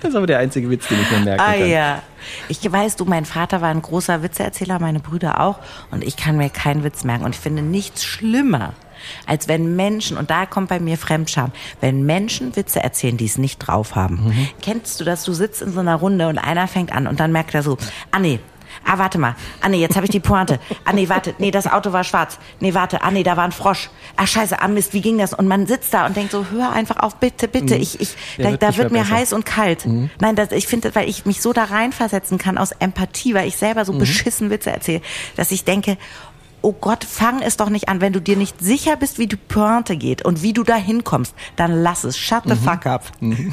[0.00, 1.68] Das ist aber der einzige Witz, den ich mir merken Ah kann.
[1.68, 2.02] ja.
[2.48, 5.58] Ich weiß, du, mein Vater war ein großer Witzeerzähler, meine Brüder auch.
[5.90, 7.24] Und ich kann mir keinen Witz merken.
[7.24, 8.74] Und ich finde nichts schlimmer,
[9.26, 13.38] als wenn Menschen, und da kommt bei mir Fremdscham, wenn Menschen Witze erzählen, die es
[13.38, 14.26] nicht drauf haben.
[14.26, 14.48] Mhm.
[14.62, 15.24] Kennst du das?
[15.24, 17.76] Du sitzt in so einer Runde und einer fängt an und dann merkt er so,
[18.12, 18.38] ah nee,
[18.84, 19.36] Ah, warte mal.
[19.60, 20.58] Ah, nee, jetzt habe ich die Pointe.
[20.84, 21.34] Ah, nee, warte.
[21.38, 22.38] Nee, das Auto war schwarz.
[22.60, 23.02] Nee, warte.
[23.02, 23.90] Ah, nee, da war ein Frosch.
[24.16, 24.60] Ah, scheiße.
[24.60, 25.32] Ah, Mist, wie ging das?
[25.34, 27.76] Und man sitzt da und denkt so, hör einfach auf, bitte, bitte.
[27.76, 29.14] Ich, ich, Ja, da, wird da wird mir besser.
[29.14, 29.86] heiß und kalt.
[29.86, 33.56] Nein, das, ich finde, weil ich mich so da reinversetzen kann aus Empathie, weil ich
[33.56, 35.02] selber so beschissen Witze erzähle,
[35.36, 35.96] dass ich denke,
[36.62, 38.00] oh Gott, fang es doch nicht an.
[38.00, 41.34] Wenn du dir nicht sicher bist, wie die Pointe geht und wie du da hinkommst,
[41.56, 42.16] dann lass es.
[42.18, 43.04] Shut the fuck up.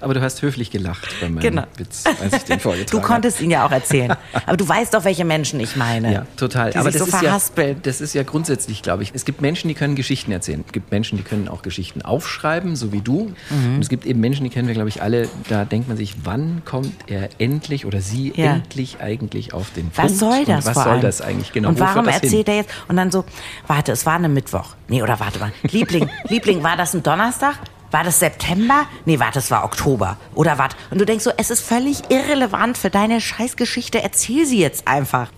[0.00, 1.62] Aber du hast höflich gelacht bei meinem Genau.
[1.76, 4.14] Witz, als ich den vorgetragen Du konntest ihn ja auch erzählen.
[4.46, 6.10] Aber du weißt doch, welche Menschen ich meine.
[6.12, 6.70] Ja, total.
[6.70, 7.76] Die Aber sich das so ist ja, verhaspeln.
[7.82, 9.12] das ist ja grundsätzlich, glaube ich.
[9.14, 10.64] Es gibt Menschen, die können Geschichten erzählen.
[10.66, 13.32] Es gibt Menschen, die können auch Geschichten aufschreiben, so wie du.
[13.50, 13.74] Mhm.
[13.74, 15.28] Und es gibt eben Menschen, die kennen wir, glaube ich, alle.
[15.50, 18.54] Da denkt man sich, wann kommt er endlich oder sie Ja.
[18.54, 20.18] endlich eigentlich auf den Was Punkt?
[20.18, 21.02] soll das Und was vor soll allem?
[21.02, 21.68] das eigentlich genau?
[21.68, 22.27] Und warum das hin?
[22.28, 22.70] Erzählt er jetzt?
[22.88, 23.24] Und dann so,
[23.66, 24.74] warte, es war eine Mittwoch.
[24.88, 25.52] Nee, oder warte mal.
[25.62, 27.56] Liebling, Liebling, war das ein Donnerstag?
[27.90, 28.86] War das September?
[29.06, 30.18] Nee, warte, es war Oktober.
[30.34, 30.76] Oder warte.
[30.90, 34.02] Und du denkst so, es ist völlig irrelevant für deine Scheißgeschichte.
[34.02, 35.30] Erzähl sie jetzt einfach.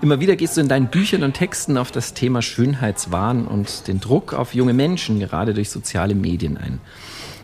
[0.00, 4.00] Immer wieder gehst du in deinen Büchern und Texten auf das Thema Schönheitswahn und den
[4.00, 6.80] Druck auf junge Menschen, gerade durch soziale Medien ein.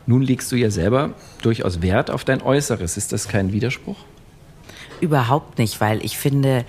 [0.06, 1.10] Nun legst du ja selber
[1.42, 2.96] durchaus Wert auf dein Äußeres.
[2.96, 3.98] Ist das kein Widerspruch?
[5.00, 6.64] Überhaupt nicht, weil ich finde,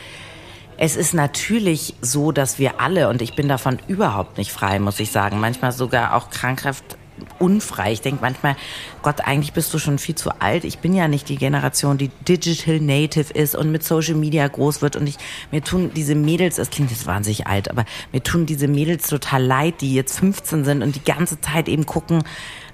[0.77, 4.99] es ist natürlich so, dass wir alle, und ich bin davon überhaupt nicht frei, muss
[4.99, 6.97] ich sagen, manchmal sogar auch krankhaft
[7.39, 7.91] unfrei.
[7.91, 8.55] Ich denke manchmal,
[9.01, 10.63] Gott, eigentlich bist du schon viel zu alt.
[10.63, 14.81] Ich bin ja nicht die Generation, die digital native ist und mit Social Media groß
[14.81, 14.95] wird.
[14.95, 15.17] Und ich,
[15.51, 19.43] mir tun diese Mädels, es klingt jetzt wahnsinnig alt, aber mir tun diese Mädels total
[19.43, 22.23] leid, die jetzt 15 sind und die ganze Zeit eben gucken,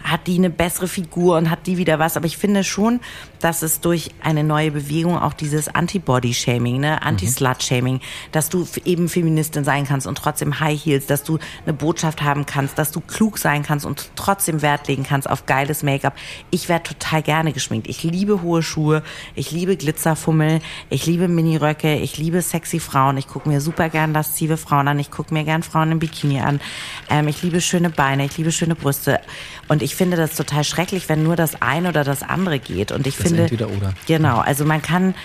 [0.04, 2.18] hat die eine bessere Figur und hat die wieder was.
[2.18, 2.99] Aber ich finde schon,
[3.43, 7.99] dass es durch eine neue Bewegung auch dieses Anti-Body-Shaming, ne, Anti-Slut-Shaming,
[8.31, 12.45] dass du eben Feministin sein kannst und trotzdem High Heels, dass du eine Botschaft haben
[12.45, 16.15] kannst, dass du klug sein kannst und trotzdem Wert legen kannst auf geiles Make-up.
[16.51, 17.87] Ich werde total gerne geschminkt.
[17.87, 19.03] Ich liebe hohe Schuhe,
[19.35, 23.17] ich liebe Glitzerfummel, ich liebe Miniröcke, ich liebe sexy Frauen.
[23.17, 26.39] Ich gucke mir super gern laszive Frauen an, ich gucke mir gern Frauen im Bikini
[26.39, 26.61] an.
[27.09, 29.19] Ähm, ich liebe schöne Beine, ich liebe schöne Brüste.
[29.67, 32.91] Und ich finde das total schrecklich, wenn nur das eine oder das andere geht.
[32.91, 33.93] Und ich Das finde, entweder oder.
[34.07, 35.15] genau, also man kann,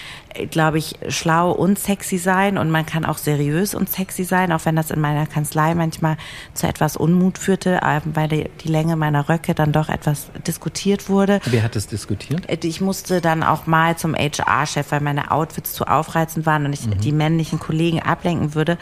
[0.50, 4.64] glaube ich, schlau und sexy sein und man kann auch seriös und sexy sein, auch
[4.64, 6.16] wenn das in meiner Kanzlei manchmal
[6.54, 11.08] zu etwas Unmut führte, äh, weil die, die Länge meiner Röcke dann doch etwas diskutiert
[11.08, 11.40] wurde.
[11.46, 12.48] Wer hat das diskutiert?
[12.48, 16.72] Äh, Ich musste dann auch mal zum HR-Chef, weil meine Outfits zu aufreizend waren und
[16.72, 18.78] ich die männlichen Kollegen ablenken würde.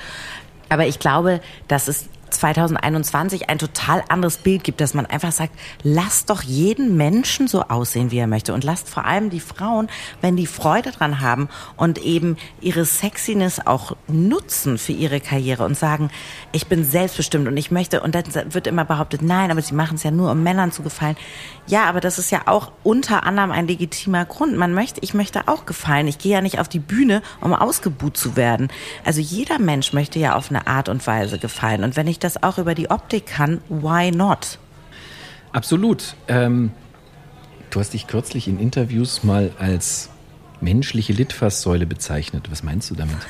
[0.69, 5.53] Aber ich glaube, dass es 2021 ein total anderes Bild gibt, dass man einfach sagt,
[5.83, 9.89] lasst doch jeden Menschen so aussehen, wie er möchte und lasst vor allem die Frauen,
[10.21, 15.77] wenn die Freude dran haben und eben ihre Sexiness auch nutzen für ihre Karriere und
[15.77, 16.11] sagen,
[16.53, 18.25] ich bin selbstbestimmt und ich möchte und dann
[18.55, 21.17] wird immer behauptet, nein, aber sie machen es ja nur, um Männern zu gefallen.
[21.67, 24.57] Ja, aber das ist ja auch unter anderem ein legitimer Grund.
[24.57, 26.07] Man möchte, ich möchte auch gefallen.
[26.07, 28.69] Ich gehe ja nicht auf die Bühne, um ausgebuht zu werden.
[29.05, 31.83] Also jeder Mensch möchte ja auf eine Art und Weise gefallen.
[31.83, 34.59] Und wenn ich das auch über die Optik kann, why not?
[35.53, 36.15] Absolut.
[36.29, 36.73] Ähm,
[37.71, 40.11] du hast dich kürzlich in Interviews mal als
[40.61, 42.51] menschliche Litfaßsäule bezeichnet.
[42.51, 43.17] Was meinst du damit?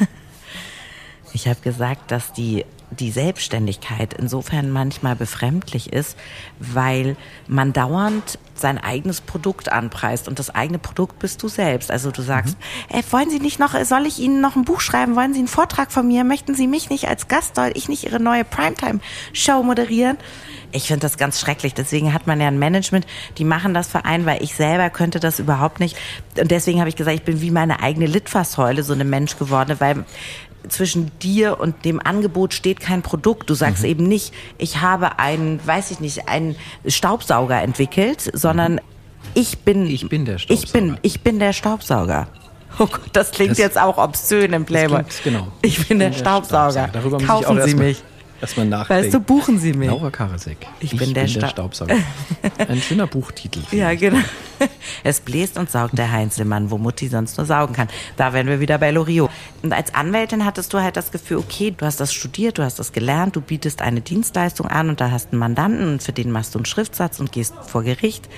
[1.32, 6.16] Ich habe gesagt, dass die, die Selbstständigkeit insofern manchmal befremdlich ist,
[6.58, 7.16] weil
[7.48, 11.90] man dauernd sein eigenes Produkt anpreist und das eigene Produkt bist du selbst.
[11.90, 12.56] Also du sagst,
[12.90, 12.98] Mhm.
[12.98, 15.14] äh, wollen Sie nicht noch, soll ich Ihnen noch ein Buch schreiben?
[15.16, 16.24] Wollen Sie einen Vortrag von mir?
[16.24, 20.16] Möchten Sie mich nicht als Gast, soll ich nicht Ihre neue Primetime-Show moderieren?
[20.72, 21.74] Ich finde das ganz schrecklich.
[21.74, 23.06] Deswegen hat man ja ein Management,
[23.38, 25.96] die machen das für einen, weil ich selber könnte das überhaupt nicht.
[26.40, 29.76] Und deswegen habe ich gesagt, ich bin wie meine eigene Litfaßsäule so eine Mensch geworden,
[29.80, 30.04] weil
[30.68, 33.48] zwischen dir und dem Angebot steht kein Produkt.
[33.50, 33.88] Du sagst Mhm.
[33.88, 36.56] eben nicht, ich habe einen, weiß ich nicht, einen
[36.86, 38.80] Staubsauger entwickelt, sondern
[39.34, 39.90] ich bin, Mhm.
[39.90, 40.98] Ich bin der Ich bin, Staubsauger.
[41.02, 42.28] ich bin der Staubsauger.
[42.78, 44.98] Oh Gott, das klingt Das- jetzt auch obszön im Playboy.
[45.04, 45.48] klingt- genau.
[45.62, 46.90] Ich, bin der Staubsauger.
[46.92, 48.02] Darüber muss Kaufen ich auch Sie mich.
[48.46, 49.04] Erstmal nachdenken.
[49.04, 49.88] Weißt du, buchen Sie mich.
[49.88, 50.58] Laura Karasek.
[50.80, 51.96] Ich bin der Sta- Staubsauger.
[52.68, 53.60] Ein schöner Buchtitel.
[53.72, 54.00] Ja, ich.
[54.00, 54.18] genau.
[55.04, 57.88] Es bläst und saugt der Heinzelmann, wo Mutti sonst nur saugen kann.
[58.16, 59.30] Da wären wir wieder bei Loriot.
[59.62, 62.78] Und als Anwältin hattest du halt das Gefühl, okay, du hast das studiert, du hast
[62.78, 66.30] das gelernt, du bietest eine Dienstleistung an und da hast einen Mandanten und für den
[66.30, 68.28] machst du einen Schriftsatz und gehst vor Gericht.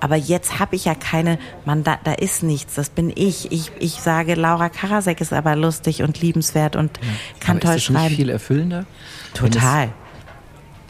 [0.00, 3.50] Aber jetzt habe ich ja keine Mandat, da ist nichts, das bin ich.
[3.52, 6.98] Ich, ich sage, Laura Karasek ist aber lustig und liebenswert und
[7.40, 8.14] kann Aber toll ist das nicht schreiben.
[8.16, 8.86] viel erfüllender?
[9.34, 9.88] Total.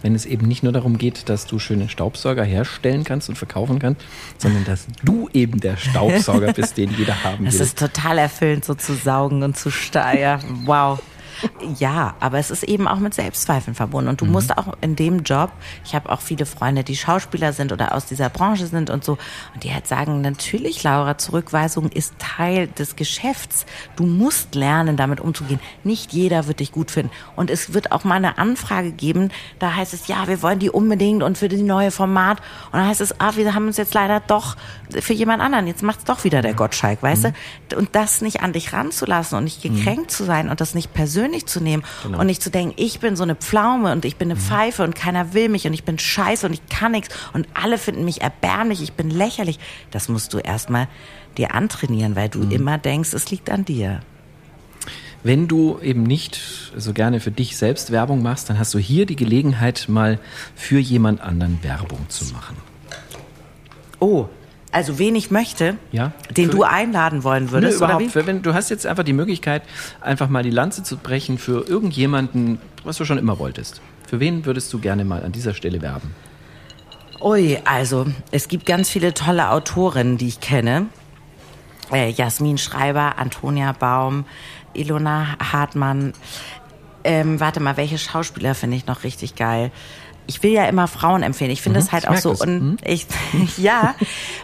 [0.02, 3.78] wenn es eben nicht nur darum geht, dass du schöne Staubsauger herstellen kannst und verkaufen
[3.80, 4.02] kannst,
[4.38, 7.62] sondern dass du eben der Staubsauger bist, den jeder haben Es will.
[7.62, 10.40] ist total erfüllend, so zu saugen und zu steuern.
[10.66, 11.00] Wow.
[11.78, 14.08] Ja, aber es ist eben auch mit Selbstzweifeln verbunden.
[14.08, 15.50] Und du musst auch in dem Job,
[15.84, 19.18] ich habe auch viele Freunde, die Schauspieler sind oder aus dieser Branche sind und so,
[19.54, 23.66] und die halt sagen, natürlich, Laura, Zurückweisung ist Teil des Geschäfts.
[23.96, 25.60] Du musst lernen, damit umzugehen.
[25.84, 27.12] Nicht jeder wird dich gut finden.
[27.36, 30.70] Und es wird auch mal eine Anfrage geben, da heißt es, ja, wir wollen die
[30.70, 32.40] unbedingt und für die neue Format.
[32.66, 34.56] Und dann heißt es, ah, wir haben uns jetzt leider doch
[34.90, 37.76] für jemand anderen, jetzt macht's doch wieder der Gottschalk, weißt du?
[37.76, 41.27] Und das nicht an dich ranzulassen und nicht gekränkt zu sein und das nicht persönlich
[41.46, 44.40] zu nehmen und nicht zu denken, ich bin so eine Pflaume und ich bin eine
[44.40, 47.78] Pfeife und keiner will mich und ich bin scheiße und ich kann nichts und alle
[47.78, 49.58] finden mich erbärmlich, ich bin lächerlich.
[49.90, 50.88] Das musst du erstmal
[51.36, 54.00] dir antrainieren, weil du immer denkst, es liegt an dir.
[55.22, 56.40] Wenn du eben nicht
[56.76, 60.20] so gerne für dich selbst Werbung machst, dann hast du hier die Gelegenheit, mal
[60.54, 62.56] für jemand anderen Werbung zu machen.
[63.98, 64.28] Oh,
[64.72, 66.12] also wen ich möchte, Ja.
[66.36, 68.26] den du einladen wollen Nö, würdest, oder überhaupt.
[68.26, 69.62] wenn, du hast jetzt einfach die Möglichkeit,
[70.00, 73.80] einfach mal die Lanze zu brechen für irgendjemanden, was du schon immer wolltest.
[74.06, 76.14] Für wen würdest du gerne mal an dieser Stelle werben?
[77.20, 80.86] Ui, also es gibt ganz viele tolle Autorinnen, die ich kenne.
[81.92, 84.24] Äh, Jasmin Schreiber, Antonia Baum,
[84.74, 86.12] Ilona Hartmann.
[87.04, 89.70] Ähm, warte mal, welche Schauspieler finde ich noch richtig geil?
[90.28, 91.50] Ich will ja immer Frauen empfehlen.
[91.50, 92.42] Ich finde es halt ich auch so das.
[92.42, 93.06] un ich
[93.56, 93.94] ja,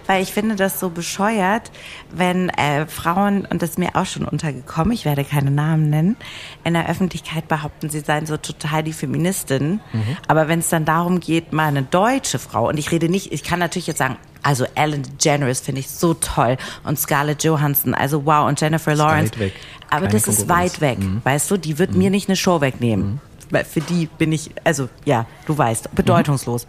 [0.06, 1.70] weil ich finde das so bescheuert,
[2.10, 4.92] wenn äh, Frauen und das ist mir auch schon untergekommen.
[4.92, 6.16] Ich werde keine Namen nennen.
[6.64, 9.80] In der Öffentlichkeit behaupten, sie seien so total die Feministin,
[10.26, 13.44] aber wenn es dann darum geht, mal eine deutsche Frau und ich rede nicht, ich
[13.44, 18.24] kann natürlich jetzt sagen, also Ellen DeGeneres finde ich so toll und Scarlett Johansson, also
[18.26, 19.32] wow und Jennifer Lawrence.
[19.32, 19.52] weit weg.
[19.90, 21.56] Aber Keine das ist weit weg, weißt du?
[21.56, 23.20] Die wird mir nicht eine Show wegnehmen.
[23.62, 26.66] Für die bin ich, also ja, du weißt, bedeutungslos.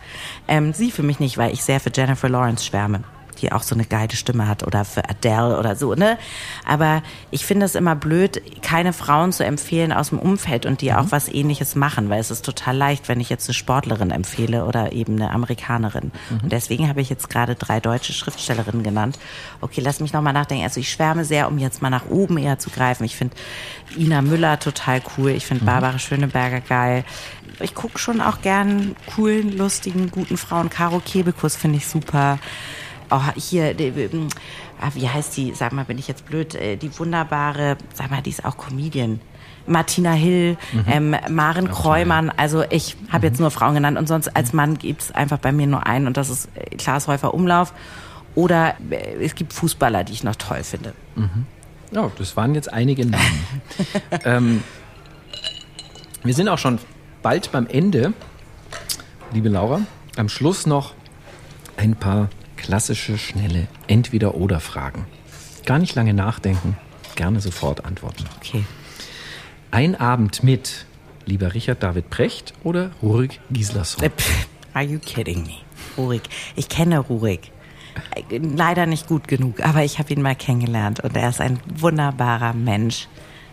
[0.48, 3.04] Ähm, sie für mich nicht, weil ich sehr für Jennifer Lawrence schwärme
[3.46, 6.18] die auch so eine geile Stimme hat oder für Adele oder so, ne?
[6.66, 10.90] Aber ich finde es immer blöd, keine Frauen zu empfehlen aus dem Umfeld und die
[10.90, 10.98] mhm.
[10.98, 14.66] auch was ähnliches machen, weil es ist total leicht, wenn ich jetzt eine Sportlerin empfehle
[14.66, 16.12] oder eben eine Amerikanerin.
[16.30, 16.40] Mhm.
[16.44, 19.20] Und deswegen habe ich jetzt gerade drei deutsche Schriftstellerinnen genannt.
[19.62, 20.64] Okay, lass mich nochmal nachdenken.
[20.64, 23.04] Also ich schwärme sehr, um jetzt mal nach oben eher zu greifen.
[23.04, 23.36] Ich finde
[23.96, 25.32] Ina Müller total cool.
[25.32, 25.68] Ich finde mhm.
[25.68, 27.04] Barbara Schöneberger geil.
[27.60, 30.70] Ich gucke schon auch gern coolen, lustigen, guten Frauen.
[30.70, 32.40] Caro Kebekus finde ich super
[33.12, 34.28] oh, hier, die, ähm,
[34.82, 38.22] ah, wie heißt die, sag mal, bin ich jetzt blöd, äh, die wunderbare, sag mal,
[38.22, 39.20] die ist auch Comedian.
[39.68, 40.86] Martina Hill, mhm.
[40.88, 43.32] ähm, Maren Kreumann, also ich habe mhm.
[43.32, 46.18] jetzt nur Frauen genannt und sonst als Mann gibt's einfach bei mir nur einen und
[46.18, 47.74] das ist äh, Klaas Häufer Umlauf.
[48.36, 50.94] Oder äh, es gibt Fußballer, die ich noch toll finde.
[51.16, 51.46] Mhm.
[51.92, 53.44] Ja, das waren jetzt einige Namen.
[54.26, 54.64] ähm,
[56.24, 56.80] wir sind auch schon
[57.22, 58.14] bald beim Ende,
[59.32, 59.82] liebe Laura.
[60.18, 60.94] Am Schluss noch
[61.78, 65.06] ein paar klassische, schnelle Entweder-Oder-Fragen.
[65.66, 66.78] Gar nicht lange nachdenken,
[67.16, 68.26] gerne sofort antworten.
[68.38, 68.64] Okay.
[69.72, 70.86] Ein Abend mit
[71.26, 74.04] lieber Richard David Precht oder Rurik Gislason?
[74.04, 74.12] Äh,
[74.74, 75.58] are you kidding me?
[75.98, 76.24] Rurik.
[76.56, 77.52] Ich kenne Rurik.
[78.30, 82.54] Leider nicht gut genug, aber ich habe ihn mal kennengelernt und er ist ein wunderbarer
[82.54, 83.08] Mensch.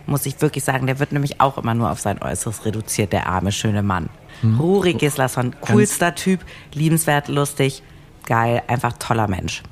[0.06, 3.28] Muss ich wirklich sagen, der wird nämlich auch immer nur auf sein Äußeres reduziert, der
[3.28, 4.08] arme, schöne Mann.
[4.40, 4.58] Hm.
[4.58, 6.40] Rurik Gislason, coolster Typ,
[6.74, 7.84] liebenswert, lustig,
[8.26, 9.62] geil, einfach toller Mensch.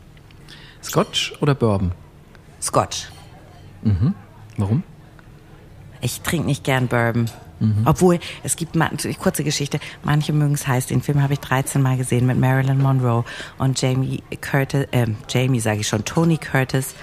[0.83, 1.93] Scotch oder Bourbon?
[2.61, 3.09] Scotch.
[3.83, 4.15] Mhm.
[4.57, 4.83] Warum?
[6.01, 7.31] Ich trinke nicht gern Bourbon.
[7.61, 7.83] Mhm.
[7.85, 8.77] Obwohl, es gibt,
[9.19, 12.79] kurze Geschichte, manche mögen es heiß, den Film habe ich 13 Mal gesehen mit Marilyn
[12.79, 13.25] Monroe
[13.59, 16.95] und Jamie Curtis, äh, Jamie sage ich schon, Tony Curtis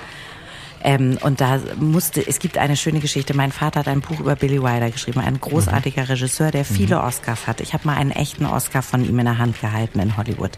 [0.84, 3.36] ähm, und da musste, es gibt eine schöne Geschichte.
[3.36, 6.07] Mein Vater hat ein Buch über Billy Wilder geschrieben, ein großartiger mhm.
[6.07, 7.03] Regisseur, der viele mhm.
[7.03, 7.61] Oscars hat.
[7.61, 10.51] Ich habe mal einen echten Oscar von ihm in der Hand gehalten in Hollywood.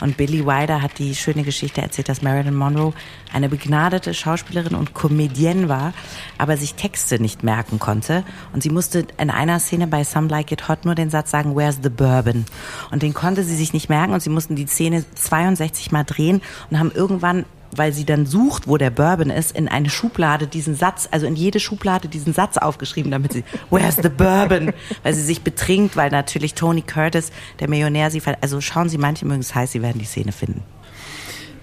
[0.00, 2.92] Und Billy Wilder hat die schöne Geschichte erzählt, dass Marilyn Monroe
[3.32, 5.92] eine begnadete Schauspielerin und Comedienne war,
[6.38, 8.24] aber sich Texte nicht merken konnte.
[8.52, 11.56] Und sie musste in einer Szene bei Some Like It Hot nur den Satz sagen,
[11.56, 12.44] Where's the Bourbon?
[12.90, 16.40] Und den konnte sie sich nicht merken und sie mussten die Szene 62 Mal drehen
[16.70, 17.44] und haben irgendwann
[17.76, 21.36] weil sie dann sucht, wo der Bourbon ist, in eine Schublade diesen Satz, also in
[21.36, 24.72] jede Schublade diesen Satz aufgeschrieben, damit sie, where's the Bourbon?
[25.02, 29.26] Weil sie sich betrinkt, weil natürlich Tony Curtis, der Millionär, sie, also schauen Sie, manche
[29.26, 30.62] mögen es heiß, Sie werden die Szene finden.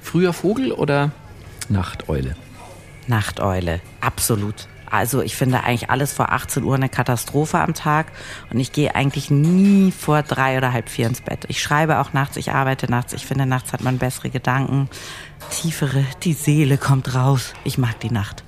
[0.02, 1.12] Früher Vogel oder
[1.70, 2.36] Nachteule?
[3.08, 4.68] Nachteule, absolut.
[4.94, 8.12] Also ich finde eigentlich alles vor 18 Uhr eine Katastrophe am Tag
[8.52, 11.46] und ich gehe eigentlich nie vor drei oder halb vier ins Bett.
[11.48, 13.14] Ich schreibe auch nachts, ich arbeite nachts.
[13.14, 14.88] Ich finde, nachts hat man bessere Gedanken,
[15.50, 17.54] tiefere, die Seele kommt raus.
[17.64, 18.44] Ich mag die Nacht.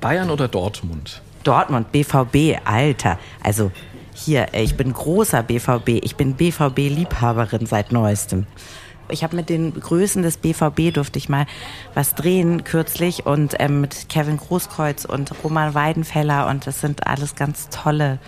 [0.00, 1.22] Bayern oder Dortmund?
[1.44, 3.18] Dortmund, BVB, Alter.
[3.42, 3.70] Also
[4.14, 6.00] hier, ich bin großer BVB.
[6.02, 8.46] Ich bin BVB-Liebhaberin seit neuestem.
[9.08, 11.46] Ich habe mit den Größen des BVB durfte ich mal
[11.92, 17.34] was drehen kürzlich und ähm, mit Kevin Großkreuz und Roman Weidenfeller und das sind alles
[17.34, 18.18] ganz tolle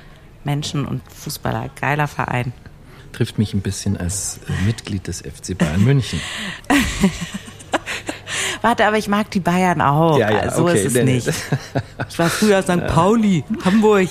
[0.44, 1.70] Menschen und Fußballer.
[1.80, 2.53] Geiler Verein.
[3.12, 6.20] Trifft mich ein bisschen als äh, Mitglied des FC Bayern München.
[8.67, 10.19] Warte, aber ich mag die Bayern auch.
[10.19, 11.29] Ja, ja, so okay, ist es nicht.
[12.09, 12.85] Ich war früher St.
[12.89, 14.09] Pauli, Hamburg.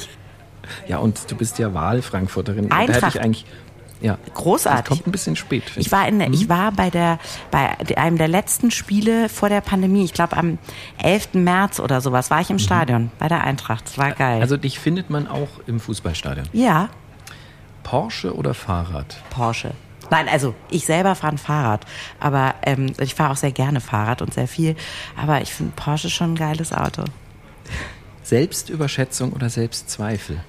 [0.87, 2.71] Ja, und du bist ja Wahlfrankfurterin.
[2.71, 3.17] Eintracht.
[3.17, 3.45] Eigentlich
[3.99, 4.17] ja.
[4.33, 4.79] Großartig.
[4.79, 5.63] Das kommt ein bisschen spät.
[5.75, 6.31] Ich war in, mhm.
[6.31, 7.19] ich war bei der,
[7.51, 10.05] bei einem der letzten Spiele vor der Pandemie.
[10.05, 10.57] Ich glaube am
[11.03, 11.33] 11.
[11.33, 12.59] März oder sowas war ich im mhm.
[12.59, 13.85] Stadion bei der Eintracht.
[13.87, 14.41] Das war geil.
[14.41, 16.47] Also dich findet man auch im Fußballstadion.
[16.53, 16.89] Ja.
[17.83, 19.17] Porsche oder Fahrrad?
[19.31, 19.71] Porsche.
[20.09, 21.85] Nein, also ich selber fahre ein Fahrrad,
[22.19, 24.75] aber ähm, ich fahre auch sehr gerne Fahrrad und sehr viel.
[25.15, 27.03] Aber ich finde Porsche schon ein geiles Auto.
[28.23, 30.41] Selbstüberschätzung oder Selbstzweifel?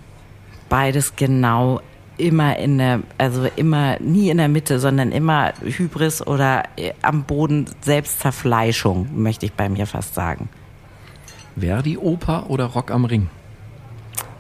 [0.69, 1.81] Beides genau
[2.19, 7.25] immer in der, also immer nie in der Mitte, sondern immer Hybris oder äh, am
[7.25, 10.49] Boden Selbstzerfleischung, möchte ich bei mir fast sagen.
[11.57, 13.29] Verdi Oper oder Rock am Ring?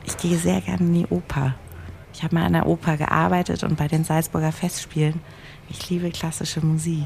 [0.04, 1.54] Ich gehe sehr gerne in die Oper.
[2.16, 5.20] Ich habe mal an der Oper gearbeitet und bei den Salzburger Festspielen.
[5.68, 7.04] Ich liebe klassische Musik.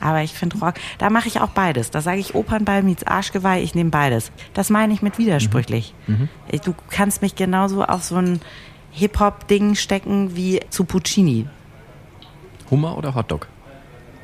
[0.00, 1.92] Aber ich finde Rock, da mache ich auch beides.
[1.92, 4.32] Da sage ich Opernball meets Arschgeweih, ich nehme beides.
[4.52, 5.94] Das meine ich mit widersprüchlich.
[6.08, 6.28] Mhm.
[6.50, 6.60] Mhm.
[6.64, 8.40] Du kannst mich genauso auf so ein
[8.90, 11.46] Hip-Hop-Ding stecken wie zu Puccini.
[12.72, 13.46] Hummer oder Hotdog?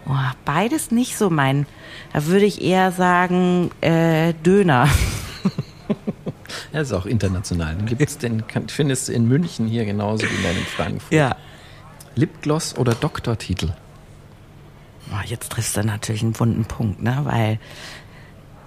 [0.08, 0.14] Oh,
[0.44, 1.66] beides nicht so mein.
[2.12, 4.88] Da würde ich eher sagen äh, Döner.
[6.72, 7.76] ja, ist auch international.
[7.86, 11.12] Gibt's, den findest du in München hier genauso wie in Frankfurt.
[11.12, 11.36] Ja.
[12.14, 13.70] Lipgloss oder Doktortitel?
[15.12, 17.20] Oh, jetzt triffst du natürlich einen wunden Punkt, ne?
[17.24, 17.58] Weil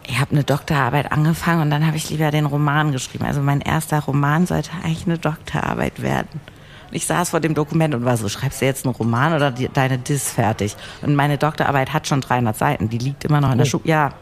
[0.08, 3.26] ich habe eine Doktorarbeit angefangen und dann habe ich lieber den Roman geschrieben.
[3.26, 6.40] Also mein erster Roman sollte eigentlich eine Doktorarbeit werden.
[6.92, 9.70] Ich saß vor dem Dokument und war so, schreibst du jetzt einen Roman oder die,
[9.70, 10.76] deine Diss fertig?
[11.04, 13.70] Und meine Doktorarbeit hat schon 300 Seiten, die liegt immer noch in der Oh.
[13.70, 13.84] Schule.
[13.86, 14.14] Ja.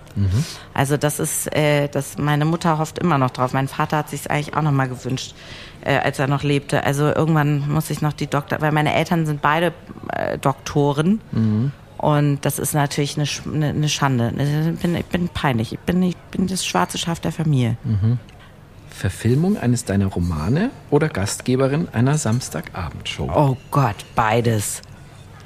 [0.73, 3.53] Also das ist, äh, das, meine Mutter hofft immer noch drauf.
[3.53, 5.35] Mein Vater hat sich eigentlich auch noch mal gewünscht,
[5.81, 6.83] äh, als er noch lebte.
[6.83, 9.73] Also irgendwann muss ich noch die Doktor, weil meine Eltern sind beide
[10.13, 11.21] äh, Doktoren.
[11.97, 14.31] Und das ist natürlich eine, Sch- eine, eine Schande.
[14.73, 15.73] Ich bin, ich bin peinlich.
[15.73, 17.75] Ich bin, ich bin das schwarze Schaf der Familie.
[18.89, 23.29] Verfilmung eines deiner Romane oder Gastgeberin einer Samstagabendshow?
[23.35, 24.81] Oh Gott, beides.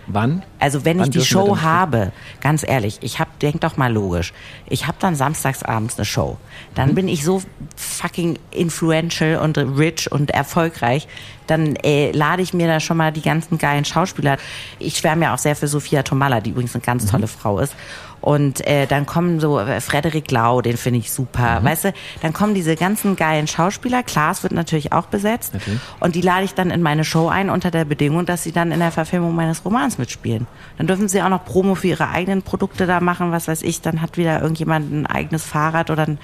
[0.08, 0.44] Wann?
[0.60, 4.34] Also wenn Wann ich die Show habe, ganz ehrlich, ich hab, denk doch mal logisch,
[4.68, 6.38] ich habe dann samstags abends eine Show.
[6.76, 7.42] Dann bin ich so
[7.76, 11.08] fucking influential und rich und erfolgreich,
[11.48, 14.38] dann äh, lade ich mir da schon mal die ganzen geilen Schauspieler.
[14.80, 17.76] Ich schwärme ja auch sehr für Sophia Tomalla, die übrigens eine ganz tolle Frau ist.
[18.22, 21.60] Und äh, dann kommen so äh, Frederik Lau, den finde ich super.
[21.64, 24.04] Weißt du, dann kommen diese ganzen geilen Schauspieler.
[24.04, 25.54] Klaas wird natürlich auch besetzt.
[25.54, 25.80] Natürlich.
[26.00, 28.72] Und die lade ich dann in meine Show ein unter der Bedingung, dass sie dann
[28.72, 30.48] in der Verfilmung meines Romans mitspielen.
[30.78, 33.82] Dann dürfen sie auch noch Promo für ihre eigenen Produkte da machen, was weiß ich.
[33.82, 36.20] Dann hat wieder irgendjemand ein eigenes Fahrrad oder ein,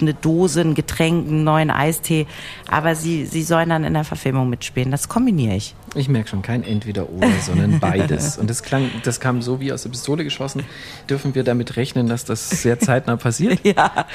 [0.00, 2.26] eine Dose, ein Getränk, einen neuen Eistee.
[2.70, 4.90] Aber sie, sie sollen dann in der Verfilmung mitspielen.
[4.90, 5.74] Das kombiniere ich.
[5.94, 8.38] Ich merke schon, kein Entweder-Oder, sondern beides.
[8.38, 10.64] Und das klang, das kam so wie aus der Pistole geschossen.
[11.08, 13.60] Dürfen wir damit rechnen, dass das sehr zeitnah passiert?
[13.66, 14.06] Ja,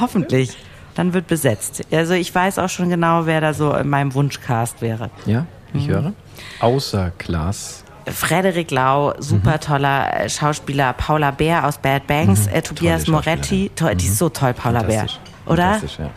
[0.00, 0.56] hoffentlich.
[0.94, 1.82] Dann wird besetzt.
[1.90, 5.10] Also ich weiß auch schon genau, wer da so in meinem Wunschcast wäre.
[5.26, 6.12] Ja, ich höre.
[6.60, 7.83] Außer Klaas.
[8.06, 13.94] Frederik Lau, super toller äh, Schauspieler, Paula Bär aus Bad Banks, äh, Tobias Moretti, toll,
[13.94, 15.06] die ist so toll, Paula Bär,
[15.46, 15.74] oder?
[15.74, 16.10] Fantastisch, ja.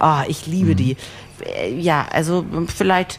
[0.00, 0.96] Oh, ich liebe die.
[1.44, 3.18] Äh, Ja, also vielleicht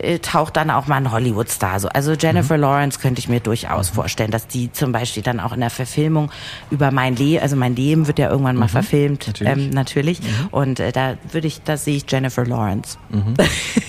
[0.00, 1.80] äh, taucht dann auch mal ein Hollywood-Star.
[1.80, 1.88] So.
[1.88, 5.60] Also Jennifer Lawrence könnte ich mir durchaus vorstellen, dass die zum Beispiel dann auch in
[5.60, 6.30] der Verfilmung
[6.70, 9.52] über mein Leben, also mein Leben wird ja irgendwann mal verfilmt, natürlich.
[9.52, 10.20] ähm, natürlich.
[10.50, 12.98] Und äh, da würde ich, da sehe ich Jennifer Lawrence.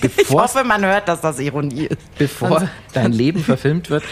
[0.00, 1.98] Bevor- hoffe, man hört, dass das Ironie ist.
[2.18, 4.04] Bevor dein Leben verfilmt wird,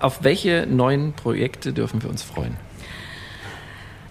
[0.00, 2.56] auf welche neuen Projekte dürfen wir uns freuen?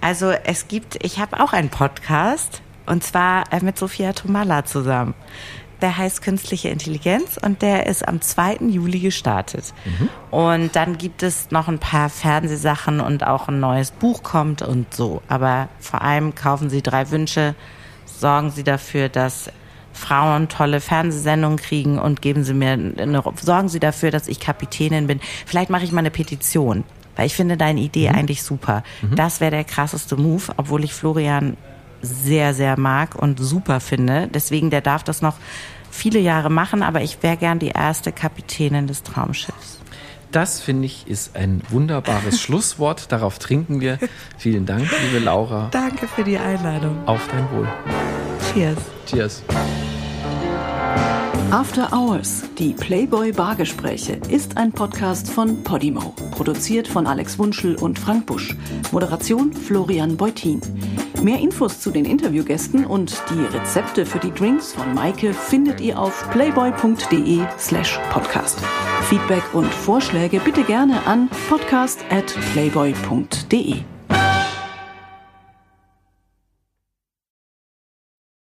[0.02, 5.14] Also es gibt, ich habe auch einen Podcast und zwar äh, mit Sophia Tomalla zusammen.
[5.84, 8.60] Der heißt Künstliche Intelligenz und der ist am 2.
[8.70, 9.74] Juli gestartet.
[10.32, 14.94] Und dann gibt es noch ein paar Fernsehsachen und auch ein neues Buch kommt und
[14.94, 15.22] so.
[15.28, 17.54] Aber vor allem kaufen Sie drei Wünsche,
[18.06, 19.50] sorgen Sie dafür, dass
[19.92, 25.08] Frauen tolle Fernsehsendungen kriegen und geben Sie mir eine, sorgen Sie dafür, dass ich Kapitänin
[25.08, 25.20] bin.
[25.46, 26.86] Vielleicht mache ich mal eine Petition,
[27.18, 28.84] weil ich finde deine Idee eigentlich super.
[29.18, 31.58] Das wäre der krasseste Move, obwohl ich Florian
[32.02, 34.30] sehr, sehr mag und super finde.
[34.34, 35.38] Deswegen, der darf das noch
[35.94, 39.80] viele Jahre machen, aber ich wäre gern die erste Kapitänin des Traumschiffs.
[40.32, 43.12] Das, finde ich, ist ein wunderbares Schlusswort.
[43.12, 44.00] Darauf trinken wir.
[44.38, 45.68] Vielen Dank, liebe Laura.
[45.72, 46.98] Danke für die Einladung.
[47.06, 47.68] Auf dein Wohl.
[48.52, 48.78] Cheers.
[49.06, 49.44] Cheers.
[51.52, 56.14] After Hours, die Playboy Bargespräche, ist ein Podcast von Podimo.
[56.32, 58.56] Produziert von Alex Wunschel und Frank Busch.
[58.92, 60.60] Moderation Florian Beutin.
[61.22, 66.00] Mehr Infos zu den Interviewgästen und die Rezepte für die Drinks von Maike findet ihr
[66.00, 68.60] auf playboy.de slash podcast.
[69.04, 73.93] Feedback und Vorschläge bitte gerne an podcast at playboy.de.